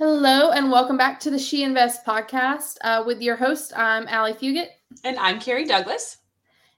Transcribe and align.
Hello, 0.00 0.50
and 0.52 0.70
welcome 0.70 0.96
back 0.96 1.20
to 1.20 1.30
the 1.30 1.38
She 1.38 1.62
Invest 1.62 2.06
podcast 2.06 2.78
uh, 2.80 3.02
with 3.04 3.20
your 3.20 3.36
host. 3.36 3.74
I'm 3.76 4.08
Allie 4.08 4.32
Fugatt. 4.32 4.68
And 5.04 5.18
I'm 5.18 5.38
Carrie 5.38 5.66
Douglas. 5.66 6.16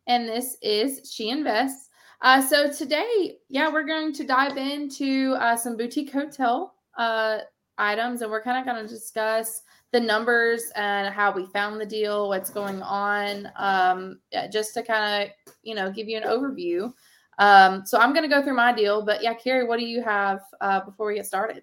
And 0.08 0.28
this 0.28 0.56
is 0.60 1.08
She 1.08 1.30
Invests. 1.30 1.88
Uh, 2.20 2.42
so 2.42 2.68
today, 2.68 3.36
yeah, 3.48 3.72
we're 3.72 3.86
going 3.86 4.12
to 4.14 4.24
dive 4.24 4.56
into 4.56 5.36
uh, 5.38 5.56
some 5.56 5.76
boutique 5.76 6.10
hotel 6.10 6.74
uh, 6.98 7.38
items, 7.78 8.22
and 8.22 8.30
we're 8.32 8.42
kind 8.42 8.58
of 8.58 8.64
going 8.64 8.84
to 8.84 8.92
discuss 8.92 9.62
the 9.92 10.00
numbers 10.00 10.72
and 10.74 11.14
how 11.14 11.30
we 11.30 11.46
found 11.46 11.80
the 11.80 11.86
deal, 11.86 12.28
what's 12.28 12.50
going 12.50 12.82
on, 12.82 13.48
um, 13.54 14.18
just 14.50 14.74
to 14.74 14.82
kind 14.82 15.22
of, 15.22 15.54
you 15.62 15.76
know, 15.76 15.92
give 15.92 16.08
you 16.08 16.16
an 16.16 16.24
overview. 16.24 16.92
Um, 17.38 17.86
so 17.86 18.00
I'm 18.00 18.12
going 18.12 18.28
to 18.28 18.34
go 18.34 18.42
through 18.42 18.56
my 18.56 18.72
deal, 18.72 19.00
but 19.00 19.22
yeah, 19.22 19.34
Carrie, 19.34 19.64
what 19.68 19.78
do 19.78 19.84
you 19.86 20.02
have 20.02 20.40
uh, 20.60 20.80
before 20.84 21.06
we 21.06 21.14
get 21.14 21.26
started? 21.26 21.62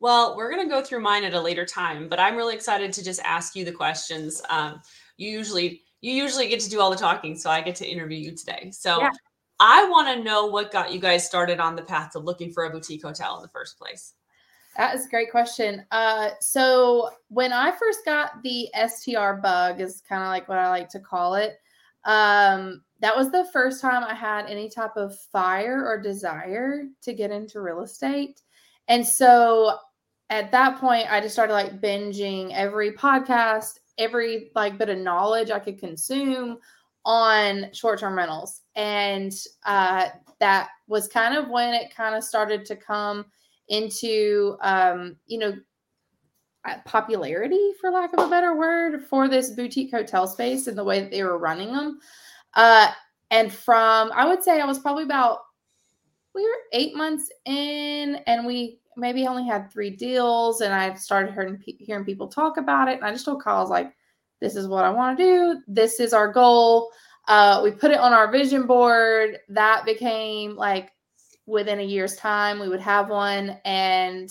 Well, 0.00 0.36
we're 0.36 0.50
going 0.50 0.66
to 0.66 0.70
go 0.70 0.82
through 0.82 1.00
mine 1.00 1.24
at 1.24 1.34
a 1.34 1.40
later 1.40 1.64
time, 1.64 2.08
but 2.08 2.20
I'm 2.20 2.36
really 2.36 2.54
excited 2.54 2.92
to 2.92 3.04
just 3.04 3.20
ask 3.22 3.56
you 3.56 3.64
the 3.64 3.72
questions. 3.72 4.42
Um, 4.50 4.80
you 5.16 5.30
usually 5.30 5.82
you 6.00 6.12
usually 6.12 6.48
get 6.48 6.60
to 6.60 6.68
do 6.68 6.80
all 6.80 6.90
the 6.90 6.96
talking, 6.96 7.36
so 7.36 7.48
I 7.48 7.62
get 7.62 7.76
to 7.76 7.86
interview 7.86 8.18
you 8.18 8.36
today. 8.36 8.70
So 8.72 9.00
yeah. 9.00 9.10
I 9.58 9.88
want 9.88 10.08
to 10.08 10.22
know 10.22 10.46
what 10.46 10.70
got 10.70 10.92
you 10.92 11.00
guys 11.00 11.24
started 11.24 11.60
on 11.60 11.76
the 11.76 11.82
path 11.82 12.12
to 12.12 12.18
looking 12.18 12.52
for 12.52 12.64
a 12.64 12.70
boutique 12.70 13.02
hotel 13.02 13.36
in 13.36 13.42
the 13.42 13.48
first 13.48 13.78
place. 13.78 14.14
That 14.76 14.94
is 14.94 15.06
a 15.06 15.08
great 15.08 15.30
question. 15.30 15.86
Uh, 15.90 16.30
so 16.40 17.10
when 17.28 17.52
I 17.52 17.70
first 17.70 18.04
got 18.04 18.42
the 18.42 18.68
STR 18.74 19.40
bug, 19.40 19.80
is 19.80 20.02
kind 20.06 20.22
of 20.22 20.28
like 20.28 20.48
what 20.48 20.58
I 20.58 20.68
like 20.68 20.88
to 20.90 21.00
call 21.00 21.36
it. 21.36 21.58
Um, 22.04 22.82
that 23.00 23.16
was 23.16 23.30
the 23.30 23.48
first 23.52 23.80
time 23.80 24.02
I 24.02 24.14
had 24.14 24.46
any 24.46 24.68
type 24.68 24.96
of 24.96 25.18
fire 25.32 25.86
or 25.86 26.00
desire 26.00 26.84
to 27.02 27.12
get 27.12 27.30
into 27.30 27.60
real 27.60 27.82
estate. 27.82 28.42
And 28.88 29.06
so 29.06 29.78
at 30.30 30.50
that 30.52 30.78
point, 30.78 31.10
I 31.10 31.20
just 31.20 31.34
started 31.34 31.52
like 31.52 31.80
binging 31.80 32.52
every 32.52 32.92
podcast, 32.92 33.78
every 33.98 34.50
like 34.54 34.78
bit 34.78 34.88
of 34.88 34.98
knowledge 34.98 35.50
I 35.50 35.58
could 35.58 35.78
consume 35.78 36.58
on 37.04 37.72
short 37.72 38.00
term 38.00 38.16
rentals. 38.16 38.62
And 38.74 39.32
uh, 39.64 40.08
that 40.40 40.70
was 40.86 41.08
kind 41.08 41.36
of 41.36 41.48
when 41.48 41.74
it 41.74 41.94
kind 41.94 42.14
of 42.14 42.24
started 42.24 42.64
to 42.66 42.76
come 42.76 43.26
into, 43.68 44.56
um, 44.60 45.16
you 45.26 45.38
know, 45.38 45.54
uh, 46.66 46.76
popularity, 46.86 47.72
for 47.80 47.90
lack 47.90 48.12
of 48.14 48.20
a 48.20 48.30
better 48.30 48.56
word, 48.56 49.04
for 49.04 49.28
this 49.28 49.50
boutique 49.50 49.90
hotel 49.90 50.26
space 50.26 50.66
and 50.66 50.78
the 50.78 50.84
way 50.84 51.00
that 51.00 51.10
they 51.10 51.22
were 51.22 51.38
running 51.38 51.72
them. 51.72 51.98
Uh, 52.54 52.90
and 53.30 53.52
from, 53.52 54.10
I 54.14 54.26
would 54.26 54.42
say 54.42 54.60
I 54.60 54.66
was 54.66 54.78
probably 54.78 55.04
about, 55.04 55.40
we 56.34 56.42
were 56.42 56.58
eight 56.72 56.96
months 56.96 57.30
in 57.44 58.16
and 58.26 58.46
we 58.46 58.80
maybe 58.96 59.26
only 59.26 59.46
had 59.46 59.70
three 59.70 59.90
deals 59.90 60.60
and 60.60 60.72
I 60.72 60.94
started 60.94 61.32
hearing, 61.32 61.62
hearing 61.78 62.04
people 62.04 62.28
talk 62.28 62.56
about 62.56 62.88
it. 62.88 62.96
And 62.96 63.04
I 63.04 63.12
just 63.12 63.24
told 63.24 63.42
Kyle, 63.42 63.56
I 63.56 63.60
was 63.60 63.70
like, 63.70 63.92
this 64.40 64.56
is 64.56 64.68
what 64.68 64.84
I 64.84 64.90
want 64.90 65.16
to 65.16 65.24
do. 65.24 65.62
This 65.66 66.00
is 66.00 66.12
our 66.12 66.30
goal. 66.30 66.90
Uh, 67.28 67.60
we 67.62 67.70
put 67.70 67.90
it 67.90 67.98
on 67.98 68.12
our 68.12 68.30
vision 68.30 68.66
board. 68.66 69.38
That 69.48 69.84
became 69.84 70.56
like 70.56 70.92
within 71.46 71.80
a 71.80 71.84
year's 71.84 72.16
time, 72.16 72.58
we 72.58 72.68
would 72.68 72.80
have 72.80 73.08
one. 73.08 73.58
And 73.64 74.30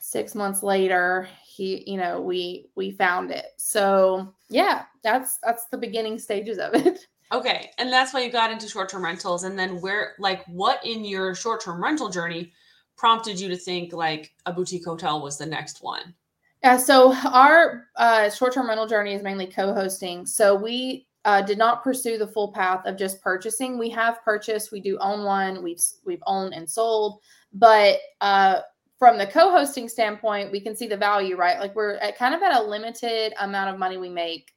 six 0.00 0.34
months 0.34 0.62
later, 0.62 1.28
he, 1.44 1.88
you 1.90 1.98
know, 1.98 2.20
we 2.20 2.66
we 2.74 2.90
found 2.90 3.30
it. 3.30 3.46
So 3.56 4.34
yeah, 4.48 4.84
that's 5.02 5.38
that's 5.42 5.66
the 5.66 5.78
beginning 5.78 6.18
stages 6.18 6.58
of 6.58 6.74
it. 6.74 7.06
Okay. 7.34 7.72
And 7.78 7.92
that's 7.92 8.14
why 8.14 8.22
you 8.22 8.30
got 8.30 8.52
into 8.52 8.68
short-term 8.68 9.04
rentals. 9.04 9.42
And 9.42 9.58
then 9.58 9.80
where 9.80 10.14
like 10.20 10.44
what 10.46 10.84
in 10.86 11.04
your 11.04 11.34
short-term 11.34 11.82
rental 11.82 12.08
journey 12.08 12.52
prompted 12.96 13.40
you 13.40 13.48
to 13.48 13.56
think 13.56 13.92
like 13.92 14.32
a 14.46 14.52
boutique 14.52 14.84
hotel 14.84 15.20
was 15.20 15.36
the 15.36 15.44
next 15.44 15.82
one? 15.82 16.14
Yeah, 16.62 16.76
so 16.76 17.12
our 17.26 17.88
uh, 17.96 18.30
short-term 18.30 18.68
rental 18.68 18.86
journey 18.86 19.14
is 19.14 19.22
mainly 19.22 19.46
co-hosting. 19.46 20.26
So 20.26 20.54
we 20.54 21.08
uh, 21.24 21.42
did 21.42 21.58
not 21.58 21.82
pursue 21.82 22.18
the 22.18 22.26
full 22.26 22.52
path 22.52 22.86
of 22.86 22.96
just 22.96 23.20
purchasing. 23.20 23.78
We 23.78 23.90
have 23.90 24.22
purchased, 24.24 24.70
we 24.70 24.80
do 24.80 24.96
own 24.98 25.24
one, 25.24 25.62
we've 25.62 25.82
we've 26.04 26.22
owned 26.26 26.54
and 26.54 26.70
sold, 26.70 27.20
but 27.52 27.98
uh, 28.20 28.60
from 28.98 29.18
the 29.18 29.26
co-hosting 29.26 29.88
standpoint, 29.88 30.52
we 30.52 30.60
can 30.60 30.76
see 30.76 30.86
the 30.86 30.96
value, 30.96 31.36
right? 31.36 31.58
Like 31.58 31.74
we're 31.74 31.96
at 31.96 32.16
kind 32.16 32.34
of 32.34 32.42
at 32.42 32.56
a 32.56 32.62
limited 32.62 33.34
amount 33.40 33.70
of 33.70 33.78
money 33.78 33.96
we 33.96 34.08
make 34.08 34.52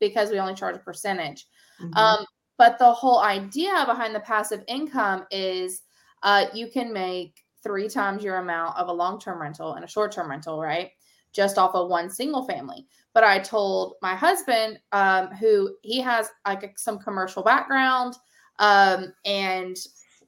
because 0.00 0.30
we 0.30 0.38
only 0.38 0.54
charge 0.54 0.76
a 0.76 0.80
percentage. 0.80 1.46
Mm-hmm. 1.80 1.96
Um, 1.96 2.26
but 2.56 2.78
the 2.78 2.92
whole 2.92 3.20
idea 3.20 3.84
behind 3.86 4.14
the 4.14 4.20
passive 4.20 4.62
income 4.68 5.26
is 5.30 5.82
uh, 6.22 6.46
you 6.54 6.68
can 6.68 6.92
make 6.92 7.42
three 7.62 7.88
times 7.88 8.22
your 8.22 8.36
amount 8.36 8.76
of 8.76 8.88
a 8.88 8.92
long 8.92 9.18
term 9.18 9.40
rental 9.40 9.74
and 9.74 9.84
a 9.84 9.88
short 9.88 10.12
term 10.12 10.30
rental, 10.30 10.60
right? 10.60 10.90
Just 11.32 11.58
off 11.58 11.74
of 11.74 11.88
one 11.88 12.10
single 12.10 12.46
family. 12.46 12.86
But 13.12 13.24
I 13.24 13.38
told 13.38 13.94
my 14.02 14.14
husband, 14.14 14.78
um, 14.92 15.28
who 15.28 15.74
he 15.82 16.00
has 16.00 16.28
like 16.46 16.78
some 16.78 16.98
commercial 16.98 17.42
background, 17.42 18.14
um, 18.58 19.12
and 19.24 19.76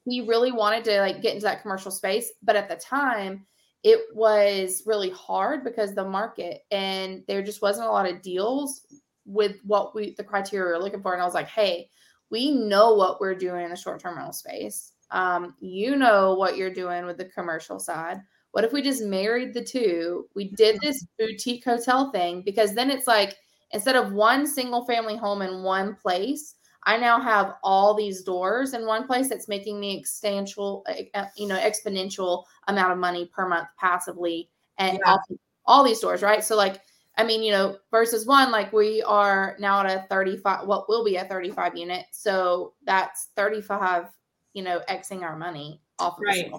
he 0.05 0.23
really 0.23 0.53
wanted 0.53 0.85
to 0.85 1.01
like 1.01 1.23
get 1.23 1.35
into 1.35 1.45
that 1.45 1.63
commercial 1.63 1.91
space. 1.91 2.33
But 2.43 2.57
at 2.57 2.69
the 2.69 2.77
time, 2.77 3.47
it 3.85 4.01
was 4.15 4.83
really 4.87 5.11
hard 5.11 5.63
because 5.63 5.95
the 5.95 6.05
market 6.05 6.63
and 6.73 7.23
there 7.29 7.43
just 7.43 7.63
wasn't 7.63 7.87
a 7.87 7.93
lot 7.93 8.11
of 8.11 8.23
deals 8.23 8.81
with 9.27 9.57
what 9.65 9.95
we 9.95 10.15
the 10.15 10.25
criteria 10.25 10.77
we're 10.77 10.83
looking 10.83 11.03
for. 11.03 11.13
And 11.13 11.23
I 11.23 11.27
was 11.27 11.35
like, 11.35 11.49
hey, 11.49 11.91
we 12.31 12.51
know 12.51 12.95
what 12.95 13.21
we're 13.21 13.35
doing 13.35 13.65
in 13.65 13.71
the 13.71 13.77
short 13.77 14.01
term 14.01 14.17
rental 14.17 14.33
space. 14.33 14.93
Um, 15.11 15.55
you 15.61 15.97
know 15.97 16.35
what 16.35 16.57
you're 16.57 16.73
doing 16.73 17.07
with 17.07 17.19
the 17.19 17.27
commercial 17.27 17.79
side. 17.79 18.21
What 18.53 18.65
if 18.65 18.73
we 18.73 18.83
just 18.83 19.03
married 19.03 19.53
the 19.53 19.63
two? 19.63 20.27
We 20.35 20.51
did 20.53 20.77
mm-hmm. 20.77 20.87
this 20.87 21.07
boutique 21.19 21.65
hotel 21.65 22.11
thing 22.11 22.43
because 22.43 22.75
then 22.75 22.91
it's 22.91 23.07
like 23.07 23.37
instead 23.73 23.97
of 23.97 24.13
one 24.13 24.47
single 24.47 24.85
family 24.87 25.17
home 25.17 25.43
in 25.43 25.63
one 25.63 25.95
place, 25.95 26.55
I 26.85 26.97
now 26.97 27.21
have 27.21 27.55
all 27.65 27.95
these 27.95 28.23
doors 28.23 28.73
in 28.73 28.87
one 28.87 29.07
place 29.07 29.29
that's 29.29 29.49
making 29.49 29.81
me 29.81 30.01
exponential, 30.03 30.83
uh, 31.15 31.27
you 31.37 31.49
know, 31.49 31.59
exponential 31.59 32.45
amount 32.69 32.93
of 32.93 32.99
money 32.99 33.29
per 33.35 33.49
month 33.49 33.69
passively 33.79 34.49
and 34.79 34.99
yeah. 35.05 35.13
all, 35.13 35.23
all 35.67 35.85
these 35.85 35.99
doors, 35.99 36.23
right? 36.23 36.45
So 36.45 36.57
like, 36.57 36.81
I 37.19 37.25
mean, 37.25 37.43
you 37.43 37.53
know, 37.53 37.79
versus 37.91 38.27
one, 38.27 38.51
like 38.51 38.73
we 38.73 39.03
are 39.03 39.57
now 39.59 39.81
at 39.81 39.87
a 39.87 40.07
35, 40.09 40.67
what 40.67 40.89
will 40.89 41.05
be 41.05 41.17
a 41.17 41.25
35 41.25 41.77
unit. 41.77 42.05
So 42.13 42.75
that's 42.85 43.29
35 43.37 44.09
you 44.57 44.63
know, 44.63 44.81
Xing 44.89 45.21
our 45.21 45.37
money 45.37 45.83
off 45.99 46.15
of 46.15 46.23
right. 46.27 46.51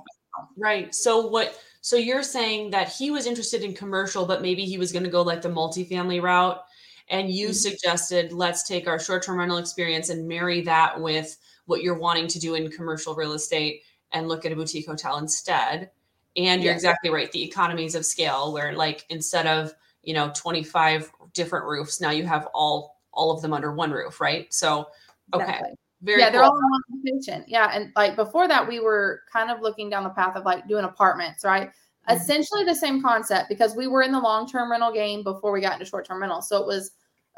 Right. 0.55 0.93
So 0.93 1.25
what 1.25 1.59
so 1.81 1.95
you're 1.95 2.21
saying 2.21 2.69
that 2.69 2.89
he 2.89 3.09
was 3.09 3.25
interested 3.25 3.63
in 3.63 3.73
commercial, 3.73 4.23
but 4.23 4.43
maybe 4.43 4.65
he 4.65 4.77
was 4.77 4.91
going 4.91 5.03
to 5.03 5.09
go 5.09 5.23
like 5.23 5.41
the 5.41 5.49
multifamily 5.49 6.21
route. 6.21 6.61
And 7.09 7.31
you 7.31 7.47
mm-hmm. 7.47 7.53
suggested 7.53 8.31
let's 8.31 8.67
take 8.67 8.87
our 8.87 8.99
short-term 8.99 9.39
rental 9.39 9.57
experience 9.57 10.09
and 10.09 10.27
marry 10.27 10.61
that 10.61 11.01
with 11.01 11.37
what 11.65 11.81
you're 11.81 11.97
wanting 11.97 12.27
to 12.27 12.39
do 12.39 12.53
in 12.53 12.69
commercial 12.69 13.15
real 13.15 13.33
estate 13.33 13.81
and 14.11 14.27
look 14.27 14.45
at 14.45 14.51
a 14.51 14.55
boutique 14.55 14.85
hotel 14.85 15.17
instead. 15.17 15.89
And 16.35 16.61
you're 16.61 16.73
exactly 16.73 17.09
right. 17.09 17.31
The 17.31 17.43
economies 17.43 17.95
of 17.95 18.05
scale 18.05 18.53
where 18.53 18.73
like 18.73 19.05
instead 19.09 19.47
of, 19.47 19.73
you 20.07 20.13
know, 20.13 20.31
25 20.33 21.11
different 21.33 21.65
roofs, 21.65 21.99
now 21.99 22.11
you 22.11 22.25
have 22.25 22.47
all 22.53 22.97
all 23.11 23.29
of 23.29 23.41
them 23.41 23.51
under 23.51 23.73
one 23.73 23.91
roof, 23.91 24.21
right? 24.21 24.51
So 24.53 24.87
okay. 25.33 25.43
Exactly. 25.43 25.69
Very 26.01 26.21
yeah, 26.21 26.29
they're 26.29 26.43
all 26.43 26.57
in 26.57 26.69
one 26.69 26.81
location. 27.03 27.43
Yeah, 27.47 27.71
and 27.73 27.91
like 27.95 28.15
before 28.15 28.47
that, 28.47 28.65
we 28.65 28.79
were 28.79 29.23
kind 29.31 29.51
of 29.51 29.61
looking 29.61 29.89
down 29.89 30.03
the 30.03 30.11
path 30.11 30.35
of 30.37 30.45
like 30.45 30.67
doing 30.67 30.85
apartments, 30.85 31.43
right? 31.43 31.69
Mm-hmm. 31.69 32.15
Essentially 32.15 32.63
the 32.63 32.75
same 32.75 33.01
concept 33.01 33.49
because 33.49 33.75
we 33.75 33.87
were 33.87 34.03
in 34.03 34.13
the 34.13 34.19
long 34.19 34.47
term 34.47 34.71
rental 34.71 34.93
game 34.93 35.23
before 35.23 35.51
we 35.51 35.59
got 35.59 35.73
into 35.73 35.85
short 35.85 36.07
term 36.07 36.21
rental. 36.21 36.41
So 36.41 36.61
it 36.61 36.67
was 36.67 36.91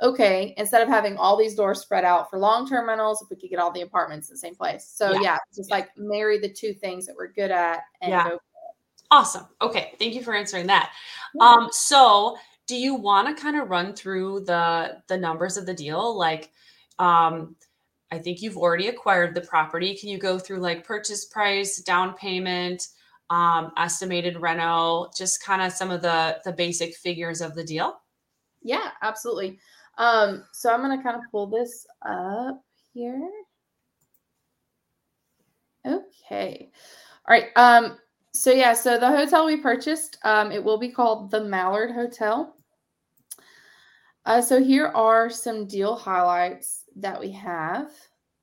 okay 0.04 0.54
instead 0.58 0.82
of 0.82 0.88
having 0.88 1.18
all 1.18 1.38
these 1.38 1.56
doors 1.56 1.82
spread 1.82 2.06
out 2.06 2.30
for 2.30 2.38
long 2.38 2.70
term 2.70 2.88
rentals, 2.88 3.22
if 3.24 3.30
we 3.32 3.38
could 3.38 3.50
get 3.50 3.60
all 3.60 3.72
the 3.72 3.82
apartments 3.82 4.30
in 4.30 4.36
the 4.36 4.40
same 4.40 4.56
place. 4.56 4.92
So 4.94 5.14
yeah, 5.14 5.22
yeah 5.22 5.38
just 5.56 5.70
yeah. 5.70 5.76
like 5.78 5.90
marry 5.98 6.38
the 6.38 6.54
two 6.54 6.74
things 6.74 7.08
that 7.08 7.16
we're 7.18 7.32
good 7.34 7.50
at 7.50 7.80
and 8.02 8.12
yeah. 8.12 8.30
Awesome. 9.12 9.48
Okay, 9.60 9.94
thank 9.98 10.14
you 10.14 10.22
for 10.22 10.36
answering 10.36 10.68
that. 10.68 10.92
Um, 11.42 11.70
so 11.72 12.38
do 12.70 12.78
you 12.78 12.94
want 12.94 13.36
to 13.36 13.42
kind 13.42 13.60
of 13.60 13.72
run 13.72 13.94
through 13.96 14.42
the 14.42 15.02
the 15.08 15.18
numbers 15.18 15.58
of 15.58 15.66
the 15.66 15.74
deal, 15.74 16.16
like? 16.16 16.52
Um, 17.00 17.56
I 18.12 18.20
think 18.20 18.42
you've 18.42 18.58
already 18.58 18.88
acquired 18.90 19.34
the 19.34 19.42
property. 19.42 19.96
Can 19.96 20.10
you 20.10 20.20
go 20.20 20.38
through 20.38 20.60
like 20.60 20.86
purchase 20.86 21.26
price, 21.26 21.78
down 21.78 22.14
payment, 22.16 22.88
um, 23.30 23.72
estimated 23.78 24.38
reno, 24.38 25.10
just 25.18 25.44
kind 25.44 25.64
of 25.64 25.72
some 25.72 25.90
of 25.90 26.04
the 26.04 26.40
the 26.46 26.52
basic 26.52 26.96
figures 26.96 27.42
of 27.42 27.56
the 27.56 27.64
deal? 27.64 28.00
Yeah, 28.62 28.92
absolutely. 29.02 29.60
Um, 29.98 30.44
so 30.54 30.72
I'm 30.72 30.82
gonna 30.82 31.02
kind 31.02 31.16
of 31.16 31.24
pull 31.32 31.48
this 31.48 31.88
up 32.08 32.64
here. 32.94 33.32
Okay. 35.88 36.70
All 37.28 37.36
right. 37.36 37.48
Um, 37.56 37.98
so 38.32 38.52
yeah, 38.52 38.74
so 38.74 39.00
the 39.00 39.08
hotel 39.08 39.48
we 39.48 39.58
purchased, 39.58 40.20
um, 40.24 40.52
it 40.52 40.64
will 40.64 40.78
be 40.78 40.90
called 40.90 41.32
the 41.32 41.44
Mallard 41.44 41.92
Hotel. 41.92 42.56
Uh, 44.26 44.42
so 44.42 44.62
here 44.62 44.88
are 44.88 45.30
some 45.30 45.66
deal 45.66 45.96
highlights 45.96 46.86
that 46.96 47.20
we 47.20 47.32
have. 47.32 47.92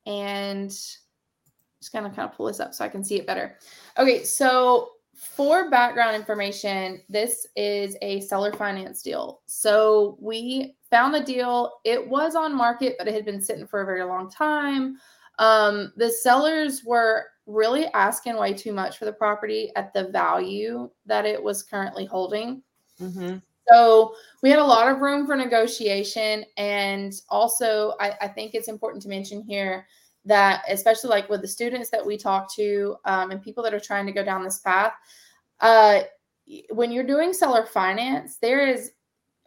And 0.05 0.69
just 0.69 1.93
gonna 1.93 2.09
kind 2.09 2.29
of 2.29 2.35
pull 2.35 2.47
this 2.47 2.59
up 2.59 2.73
so 2.73 2.83
I 2.83 2.89
can 2.89 3.03
see 3.03 3.15
it 3.15 3.27
better. 3.27 3.57
Okay, 3.97 4.23
so 4.23 4.91
for 5.15 5.69
background 5.69 6.15
information, 6.15 7.01
this 7.09 7.47
is 7.55 7.97
a 8.01 8.21
seller 8.21 8.53
finance 8.53 9.01
deal. 9.01 9.41
So 9.47 10.17
we 10.21 10.75
found 10.91 11.13
the 11.13 11.21
deal. 11.21 11.79
It 11.83 12.07
was 12.07 12.35
on 12.35 12.55
market, 12.55 12.95
but 12.97 13.07
it 13.07 13.13
had 13.13 13.25
been 13.25 13.41
sitting 13.41 13.65
for 13.65 13.81
a 13.81 13.85
very 13.85 14.03
long 14.03 14.29
time. 14.29 14.97
Um, 15.39 15.91
the 15.97 16.09
sellers 16.09 16.83
were 16.83 17.25
really 17.47 17.85
asking 17.93 18.37
way 18.37 18.53
too 18.53 18.73
much 18.73 18.97
for 18.97 19.05
the 19.05 19.13
property 19.13 19.71
at 19.75 19.93
the 19.93 20.09
value 20.09 20.89
that 21.05 21.25
it 21.25 21.41
was 21.41 21.63
currently 21.63 22.05
holding. 22.05 22.61
Mm-hmm. 23.01 23.37
So 23.69 24.15
we 24.41 24.49
had 24.49 24.59
a 24.59 24.63
lot 24.63 24.87
of 24.87 24.99
room 25.01 25.25
for 25.25 25.35
negotiation. 25.35 26.45
And 26.57 27.13
also, 27.29 27.93
I, 27.99 28.13
I, 28.21 28.27
think 28.27 28.53
it's 28.53 28.67
important 28.67 29.01
to 29.03 29.09
mention 29.09 29.41
here 29.41 29.87
that, 30.25 30.63
especially 30.69 31.09
like 31.09 31.29
with 31.29 31.41
the 31.41 31.47
students 31.47 31.89
that 31.89 32.05
we 32.05 32.17
talk 32.17 32.53
to 32.55 32.95
um, 33.05 33.31
and 33.31 33.41
people 33.41 33.63
that 33.63 33.73
are 33.73 33.79
trying 33.79 34.05
to 34.05 34.11
go 34.11 34.23
down 34.23 34.43
this 34.43 34.59
path, 34.59 34.93
uh, 35.59 36.01
when 36.69 36.91
you're 36.91 37.03
doing 37.03 37.33
seller 37.33 37.65
finance, 37.65 38.37
there 38.37 38.65
is 38.65 38.91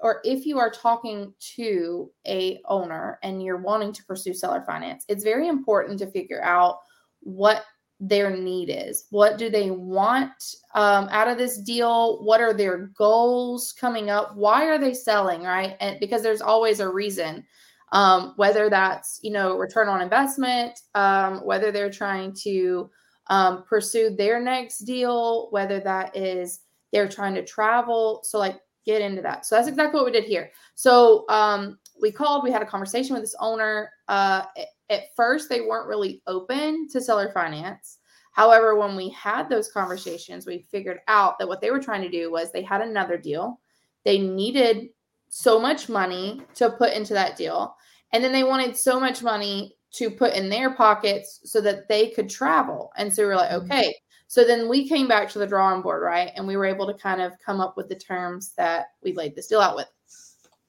or 0.03 0.21
if 0.25 0.47
you 0.47 0.59
are 0.59 0.71
talking 0.71 1.33
to 1.39 2.11
a 2.27 2.61
owner 2.67 3.19
and 3.23 3.43
you're 3.43 3.59
wanting 3.59 3.93
to 3.93 4.05
pursue 4.05 4.33
seller 4.33 4.63
finance 4.67 5.05
it's 5.09 5.23
very 5.23 5.47
important 5.47 5.99
to 5.99 6.11
figure 6.11 6.43
out 6.43 6.79
what 7.21 7.65
their 8.01 8.35
need 8.35 8.71
is 8.71 9.05
what 9.11 9.37
do 9.37 9.51
they 9.51 9.71
want 9.71 10.57
um, 10.75 11.07
out 11.11 11.29
of 11.29 11.37
this 11.37 11.59
deal 11.59 12.25
what 12.25 12.41
are 12.41 12.55
their 12.55 12.87
goals 12.97 13.73
coming 13.73 14.09
up 14.09 14.35
why 14.35 14.65
are 14.67 14.79
they 14.79 14.95
selling 14.95 15.43
right 15.43 15.77
and 15.81 16.01
because 16.01 16.23
there's 16.23 16.41
always 16.41 16.81
a 16.81 16.89
reason 16.89 17.45
um, 17.93 18.33
whether 18.37 18.71
that's 18.71 19.21
you 19.23 19.31
know 19.31 19.57
return 19.59 19.89
on 19.89 20.01
investment 20.01 20.81
um, 20.95 21.45
whether 21.45 21.71
they're 21.71 21.91
trying 21.91 22.33
to 22.33 22.91
um, 23.27 23.65
pursue 23.69 24.17
their 24.17 24.41
next 24.41 24.79
deal 24.81 25.49
whether 25.51 25.79
that 25.79 26.17
is 26.17 26.61
they're 26.93 27.09
trying 27.09 27.35
to 27.35 27.45
travel 27.45 28.21
so 28.25 28.39
like 28.39 28.61
get 28.87 29.03
into 29.03 29.23
that. 29.23 29.47
So 29.47 29.57
that's 29.57 29.69
exactly 29.69 29.99
what 29.99 30.07
we 30.07 30.13
did 30.13 30.25
here. 30.25 30.51
So 30.75 31.25
um, 31.29 31.79
we 32.01 32.11
called, 32.11 32.45
we 32.45 32.51
had 32.51 32.63
a 32.63 32.67
conversation 32.67 33.15
with 33.15 33.23
this 33.23 33.37
owner. 33.41 33.91
Uh, 34.09 34.43
at 34.91 35.15
first, 35.17 35.49
they 35.49 35.61
weren't 35.61 35.89
really 35.89 36.21
open 36.27 36.89
to 36.89 37.01
seller 37.01 37.31
finance. 37.33 37.99
However, 38.33 38.77
when 38.77 38.97
we 38.97 39.09
had 39.11 39.49
those 39.49 39.73
conversations, 39.73 40.47
we 40.47 40.67
figured 40.71 41.01
out 41.09 41.39
that 41.39 41.49
what 41.49 41.61
they 41.61 41.71
were 41.71 41.83
trying 41.83 42.03
to 42.03 42.11
do 42.11 42.31
was 42.31 42.53
they 42.53 42.63
had 42.63 42.81
another 42.81 43.17
deal. 43.17 43.61
They 44.05 44.19
needed 44.19 44.89
so 45.29 45.61
much 45.61 45.89
money 45.89 46.43
to 46.55 46.71
put 46.71 46.93
into 46.93 47.15
that 47.15 47.37
deal. 47.37 47.77
And 48.13 48.23
then 48.23 48.33
they 48.33 48.45
wanted 48.45 48.77
so 48.77 48.99
much 49.01 49.23
money 49.23 49.77
to 49.93 50.11
put 50.11 50.35
in 50.35 50.49
their 50.49 50.75
pockets 50.75 51.41
so 51.45 51.61
that 51.61 51.89
they 51.89 52.11
could 52.11 52.29
travel. 52.29 52.93
And 52.97 53.13
so 53.13 53.25
we 53.25 53.33
are 53.33 53.37
like, 53.37 53.51
mm-hmm. 53.51 53.73
okay, 53.73 53.95
so 54.29 54.45
then 54.45 54.69
we 54.69 54.89
came 54.89 55.09
back 55.09 55.29
to 55.31 55.41
the 55.41 55.47
drawing 55.47 55.83
board, 55.83 56.03
right? 56.03 56.31
And 56.37 56.47
we 56.47 56.57
were 56.57 56.65
able 56.65 56.87
to 56.87 56.95
kind 56.95 57.21
of 57.21 57.33
come 57.45 57.61
up 57.61 57.77
with 57.77 57.89
the 57.89 57.97
terms 57.97 58.53
that 58.57 58.87
we 59.03 59.13
laid 59.13 59.35
this 59.35 59.49
deal 59.49 59.61
out 59.61 59.75
with. 59.75 59.89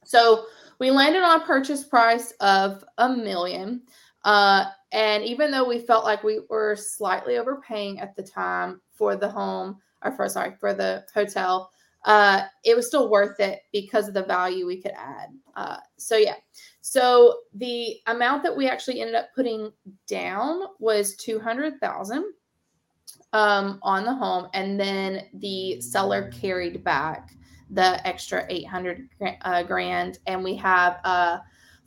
So 0.03 0.45
we 0.79 0.89
landed 0.89 1.21
on 1.21 1.41
a 1.41 1.45
purchase 1.45 1.83
price 1.83 2.31
of 2.39 2.83
a 2.97 3.07
million. 3.07 3.83
Uh, 4.23 4.65
and 4.91 5.23
even 5.23 5.51
though 5.51 5.67
we 5.67 5.79
felt 5.79 6.05
like 6.05 6.23
we 6.23 6.41
were 6.49 6.75
slightly 6.75 7.37
overpaying 7.37 7.99
at 7.99 8.15
the 8.15 8.23
time 8.23 8.81
for 8.91 9.15
the 9.15 9.29
home, 9.29 9.77
or 10.03 10.11
for 10.11 10.27
sorry, 10.29 10.53
for 10.59 10.73
the 10.73 11.05
hotel, 11.13 11.71
uh, 12.05 12.43
it 12.63 12.75
was 12.75 12.87
still 12.87 13.09
worth 13.09 13.39
it 13.39 13.61
because 13.71 14.07
of 14.07 14.13
the 14.13 14.23
value 14.23 14.65
we 14.65 14.81
could 14.81 14.93
add. 14.95 15.29
Uh, 15.55 15.77
so 15.97 16.17
yeah, 16.17 16.35
so 16.81 17.37
the 17.53 17.97
amount 18.07 18.43
that 18.43 18.55
we 18.55 18.67
actually 18.67 19.01
ended 19.01 19.15
up 19.15 19.29
putting 19.35 19.71
down 20.07 20.63
was 20.79 21.15
two 21.15 21.39
hundred 21.39 21.79
thousand 21.79 22.33
um, 23.33 23.79
on 23.81 24.03
the 24.03 24.13
home, 24.13 24.47
and 24.53 24.79
then 24.79 25.27
the 25.35 25.79
seller 25.79 26.29
carried 26.31 26.83
back 26.83 27.33
the 27.71 28.05
extra 28.05 28.45
800 28.49 29.09
uh, 29.41 29.63
grand. 29.63 30.19
And 30.27 30.43
we 30.43 30.55
have 30.57 30.99
a 31.05 31.41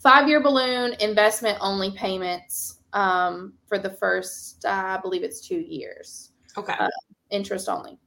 five 0.05 0.29
year 0.29 0.41
balloon 0.41 0.95
investment 1.01 1.59
only 1.61 1.91
payments 1.93 2.79
um, 2.93 3.55
for 3.67 3.79
the 3.79 3.91
first, 3.91 4.65
uh, 4.67 4.99
I 4.99 5.01
believe 5.01 5.25
it's 5.25 5.41
two 5.41 5.59
years. 5.59 6.31
Okay. 6.56 6.75
Uh, 6.79 6.89
interest 7.31 7.69
only. 7.69 7.99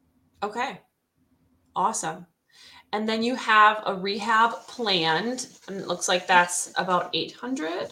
Okay. 0.43 0.79
Awesome. 1.75 2.25
And 2.93 3.09
then 3.09 3.21
you 3.21 3.35
have 3.35 3.83
a 3.85 3.93
rehab 3.93 4.53
planned, 4.67 5.47
and 5.67 5.77
it 5.77 5.87
looks 5.87 6.07
like 6.07 6.25
that's 6.25 6.71
about 6.77 7.09
800. 7.13 7.91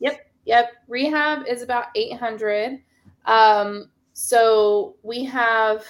Yep. 0.00 0.30
Yep. 0.44 0.72
Rehab 0.88 1.46
is 1.46 1.62
about 1.62 1.86
800. 1.94 2.80
Um, 3.24 3.90
so 4.12 4.96
we 5.02 5.24
have, 5.24 5.84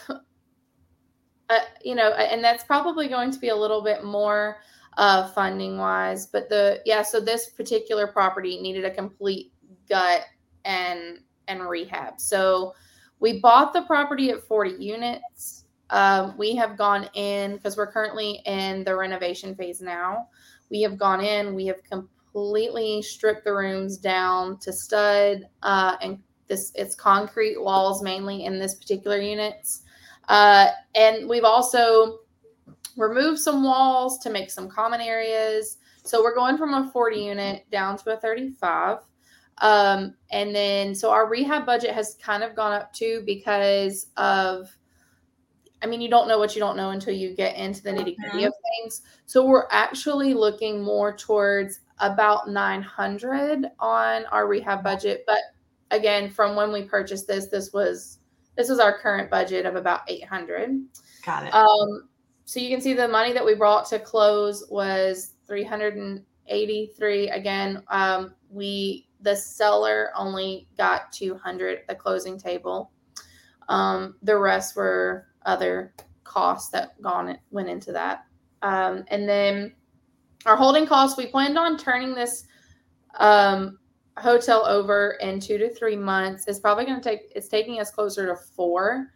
uh, 1.50 1.58
you 1.82 1.96
know, 1.96 2.12
and 2.12 2.44
that's 2.44 2.62
probably 2.62 3.08
going 3.08 3.32
to 3.32 3.38
be 3.38 3.48
a 3.48 3.56
little 3.56 3.82
bit 3.82 4.04
more 4.04 4.58
uh, 4.98 5.28
funding 5.28 5.78
wise. 5.78 6.26
But 6.26 6.50
the 6.50 6.82
yeah, 6.84 7.02
so 7.02 7.20
this 7.20 7.48
particular 7.48 8.06
property 8.06 8.60
needed 8.60 8.84
a 8.84 8.90
complete 8.90 9.52
gut 9.88 10.22
and 10.64 11.20
and 11.46 11.66
rehab. 11.66 12.20
So 12.20 12.74
we 13.20 13.40
bought 13.40 13.72
the 13.72 13.82
property 13.82 14.30
at 14.30 14.46
40 14.46 14.84
units. 14.84 15.64
Um, 15.90 16.36
we 16.36 16.54
have 16.56 16.76
gone 16.76 17.08
in 17.14 17.56
because 17.56 17.76
we're 17.76 17.90
currently 17.90 18.42
in 18.44 18.84
the 18.84 18.94
renovation 18.94 19.54
phase 19.54 19.80
now. 19.80 20.28
We 20.70 20.82
have 20.82 20.98
gone 20.98 21.22
in, 21.24 21.54
we 21.54 21.64
have 21.66 21.82
completely 21.84 23.00
stripped 23.00 23.44
the 23.44 23.54
rooms 23.54 23.96
down 23.96 24.58
to 24.58 24.72
stud 24.72 25.48
uh, 25.62 25.96
and 26.02 26.18
this 26.48 26.72
it's 26.74 26.94
concrete 26.94 27.62
walls 27.62 28.02
mainly 28.02 28.44
in 28.44 28.58
this 28.58 28.74
particular 28.74 29.18
units. 29.18 29.82
Uh, 30.28 30.68
and 30.94 31.28
we've 31.28 31.44
also 31.44 32.18
removed 32.98 33.38
some 33.38 33.62
walls 33.62 34.18
to 34.18 34.30
make 34.30 34.50
some 34.50 34.68
common 34.68 35.00
areas. 35.00 35.78
So 36.04 36.22
we're 36.22 36.34
going 36.34 36.58
from 36.58 36.74
a 36.74 36.90
40 36.92 37.16
unit 37.16 37.70
down 37.70 37.96
to 37.98 38.14
a 38.14 38.16
35. 38.16 38.98
Um, 39.58 40.14
and 40.30 40.54
then 40.54 40.94
so 40.94 41.10
our 41.10 41.28
rehab 41.28 41.66
budget 41.66 41.90
has 41.90 42.16
kind 42.22 42.42
of 42.42 42.54
gone 42.54 42.72
up 42.72 42.92
too 42.92 43.22
because 43.26 44.06
of 44.16 44.68
I 45.80 45.86
mean, 45.86 46.00
you 46.00 46.10
don't 46.10 46.26
know 46.26 46.40
what 46.40 46.56
you 46.56 46.60
don't 46.60 46.76
know 46.76 46.90
until 46.90 47.14
you 47.14 47.36
get 47.36 47.56
into 47.56 47.84
the 47.84 47.90
nitty 47.90 48.16
gritty 48.16 48.38
mm-hmm. 48.38 48.46
of 48.46 48.52
things. 48.80 49.02
So 49.26 49.46
we're 49.46 49.68
actually 49.70 50.34
looking 50.34 50.82
more 50.82 51.16
towards 51.16 51.80
about 52.00 52.48
900 52.48 53.64
on 53.78 54.26
our 54.26 54.48
rehab 54.48 54.82
budget, 54.82 55.22
but 55.24 55.38
again, 55.90 56.30
from 56.30 56.56
when 56.56 56.72
we 56.72 56.82
purchased 56.82 57.26
this, 57.26 57.46
this 57.46 57.72
was 57.72 58.18
this 58.56 58.68
was 58.68 58.80
our 58.80 58.98
current 58.98 59.30
budget 59.30 59.66
of 59.66 59.76
about 59.76 60.00
800. 60.08 60.84
Got 61.24 61.46
it. 61.46 61.54
Um, 61.54 62.08
so 62.48 62.60
you 62.60 62.70
can 62.70 62.80
see 62.80 62.94
the 62.94 63.06
money 63.06 63.34
that 63.34 63.44
we 63.44 63.54
brought 63.54 63.86
to 63.90 63.98
close 63.98 64.64
was 64.70 65.34
383. 65.46 67.28
Again, 67.28 67.82
um, 67.88 68.34
we 68.48 69.06
the 69.20 69.36
seller 69.36 70.12
only 70.16 70.66
got 70.78 71.12
200 71.12 71.80
at 71.80 71.86
the 71.86 71.94
closing 71.94 72.38
table. 72.38 72.90
Um, 73.68 74.14
the 74.22 74.38
rest 74.38 74.76
were 74.76 75.26
other 75.44 75.92
costs 76.24 76.70
that 76.70 76.98
gone 77.02 77.36
went 77.50 77.68
into 77.68 77.92
that. 77.92 78.24
Um, 78.62 79.04
and 79.08 79.28
then 79.28 79.74
our 80.46 80.56
holding 80.56 80.86
costs, 80.86 81.18
we 81.18 81.26
planned 81.26 81.58
on 81.58 81.76
turning 81.76 82.14
this 82.14 82.46
um, 83.18 83.78
hotel 84.16 84.64
over 84.64 85.18
in 85.20 85.38
two 85.38 85.58
to 85.58 85.68
three 85.74 85.96
months. 85.96 86.48
It's 86.48 86.60
probably 86.60 86.86
going 86.86 86.98
to 86.98 87.06
take, 87.10 87.30
it's 87.36 87.48
taking 87.48 87.78
us 87.78 87.90
closer 87.90 88.26
to 88.26 88.36
four 88.36 89.08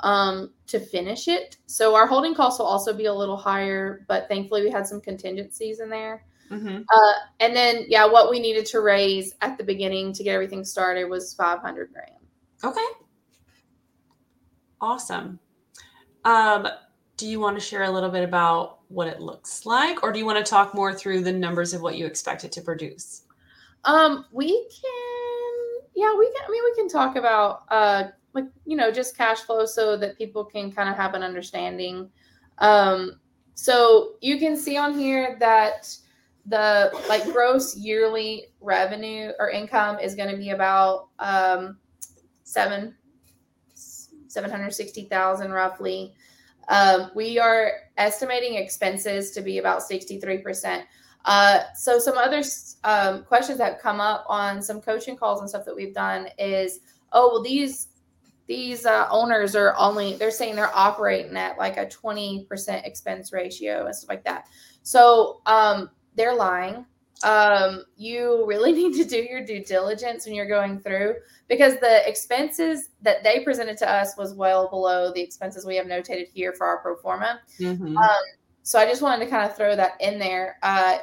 um, 0.00 0.52
to 0.66 0.80
finish 0.80 1.28
it. 1.28 1.56
So 1.66 1.94
our 1.94 2.06
holding 2.06 2.34
costs 2.34 2.58
will 2.58 2.66
also 2.66 2.92
be 2.92 3.06
a 3.06 3.14
little 3.14 3.36
higher, 3.36 4.04
but 4.08 4.28
thankfully 4.28 4.62
we 4.62 4.70
had 4.70 4.86
some 4.86 5.00
contingencies 5.00 5.80
in 5.80 5.88
there. 5.88 6.24
Mm-hmm. 6.50 6.82
Uh, 6.82 7.12
and 7.40 7.56
then, 7.56 7.84
yeah, 7.88 8.06
what 8.06 8.30
we 8.30 8.38
needed 8.38 8.66
to 8.66 8.80
raise 8.80 9.34
at 9.40 9.56
the 9.56 9.64
beginning 9.64 10.12
to 10.12 10.22
get 10.22 10.34
everything 10.34 10.64
started 10.64 11.06
was 11.06 11.34
500 11.34 11.92
grand. 11.92 12.10
Okay. 12.62 12.80
Awesome. 14.80 15.38
Um, 16.24 16.68
do 17.16 17.26
you 17.26 17.40
want 17.40 17.56
to 17.56 17.60
share 17.60 17.84
a 17.84 17.90
little 17.90 18.10
bit 18.10 18.24
about 18.24 18.80
what 18.88 19.08
it 19.08 19.20
looks 19.20 19.66
like, 19.66 20.02
or 20.02 20.12
do 20.12 20.18
you 20.18 20.26
want 20.26 20.44
to 20.44 20.48
talk 20.48 20.74
more 20.74 20.92
through 20.92 21.22
the 21.22 21.32
numbers 21.32 21.72
of 21.72 21.80
what 21.80 21.96
you 21.96 22.06
expect 22.06 22.44
it 22.44 22.52
to 22.52 22.60
produce? 22.60 23.22
Um, 23.84 24.26
we 24.32 24.48
can, 24.48 25.88
yeah, 25.94 26.14
we 26.16 26.26
can. 26.26 26.42
I 26.46 26.50
mean, 26.50 26.62
we 26.64 26.74
can 26.74 26.88
talk 26.88 27.16
about 27.16 27.64
uh, 27.68 28.04
like 28.34 28.46
you 28.66 28.76
know, 28.76 28.90
just 28.90 29.16
cash 29.16 29.40
flow 29.40 29.64
so 29.64 29.96
that 29.96 30.18
people 30.18 30.44
can 30.44 30.72
kind 30.72 30.88
of 30.88 30.96
have 30.96 31.14
an 31.14 31.22
understanding. 31.22 32.10
Um, 32.58 33.20
so 33.54 34.14
you 34.20 34.38
can 34.38 34.56
see 34.56 34.76
on 34.76 34.98
here 34.98 35.36
that 35.40 35.96
the 36.46 36.92
like 37.08 37.24
gross 37.32 37.76
yearly 37.76 38.48
revenue 38.60 39.32
or 39.38 39.48
income 39.50 39.98
is 39.98 40.14
going 40.14 40.30
to 40.30 40.36
be 40.36 40.50
about 40.50 41.08
um 41.18 41.78
seven 42.42 42.94
seven 43.74 44.50
hundred 44.50 44.72
sixty 44.72 45.04
thousand 45.04 45.52
roughly. 45.52 46.12
Um, 46.68 47.10
we 47.14 47.38
are 47.38 47.72
estimating 47.96 48.56
expenses 48.56 49.30
to 49.32 49.40
be 49.40 49.58
about 49.58 49.82
sixty 49.82 50.20
three 50.20 50.38
percent. 50.38 50.84
Uh, 51.24 51.60
so 51.74 51.98
some 51.98 52.18
other 52.18 52.42
um, 52.84 53.24
questions 53.24 53.56
that 53.58 53.80
come 53.80 54.00
up 54.00 54.26
on 54.28 54.60
some 54.60 54.80
coaching 54.80 55.16
calls 55.16 55.40
and 55.40 55.48
stuff 55.48 55.64
that 55.64 55.74
we've 55.74 55.94
done 55.94 56.28
is, 56.38 56.80
oh, 57.12 57.30
well, 57.32 57.42
these 57.42 57.88
these 58.46 58.86
uh, 58.86 59.06
owners 59.10 59.56
are 59.56 59.74
only 59.78 60.16
they're 60.16 60.30
saying 60.30 60.56
they're 60.56 60.76
operating 60.76 61.36
at 61.36 61.58
like 61.58 61.76
a 61.76 61.86
20% 61.86 62.86
expense 62.86 63.32
ratio 63.32 63.86
and 63.86 63.94
stuff 63.94 64.08
like 64.08 64.24
that. 64.24 64.48
So 64.82 65.40
um, 65.46 65.90
they're 66.14 66.34
lying. 66.34 66.84
Um, 67.22 67.84
you 67.96 68.44
really 68.46 68.72
need 68.80 68.94
to 68.94 69.04
do 69.04 69.16
your 69.16 69.44
due 69.44 69.64
diligence 69.64 70.26
when 70.26 70.34
you're 70.34 70.48
going 70.48 70.80
through 70.80 71.14
because 71.48 71.78
the 71.80 72.06
expenses 72.08 72.90
that 73.02 73.22
they 73.22 73.40
presented 73.40 73.78
to 73.78 73.90
us 73.90 74.16
was 74.18 74.34
well 74.34 74.68
below 74.68 75.12
the 75.12 75.22
expenses 75.22 75.64
we 75.64 75.76
have 75.76 75.86
notated 75.86 76.28
here 76.28 76.52
for 76.52 76.66
our 76.66 76.78
pro 76.78 76.96
forma. 76.96 77.40
Mm-hmm. 77.58 77.96
um, 77.96 78.24
so 78.66 78.78
i 78.78 78.86
just 78.86 79.02
wanted 79.02 79.22
to 79.22 79.30
kind 79.30 79.48
of 79.48 79.56
throw 79.56 79.76
that 79.76 79.92
in 80.00 80.18
there. 80.18 80.58
Uh, 80.62 80.98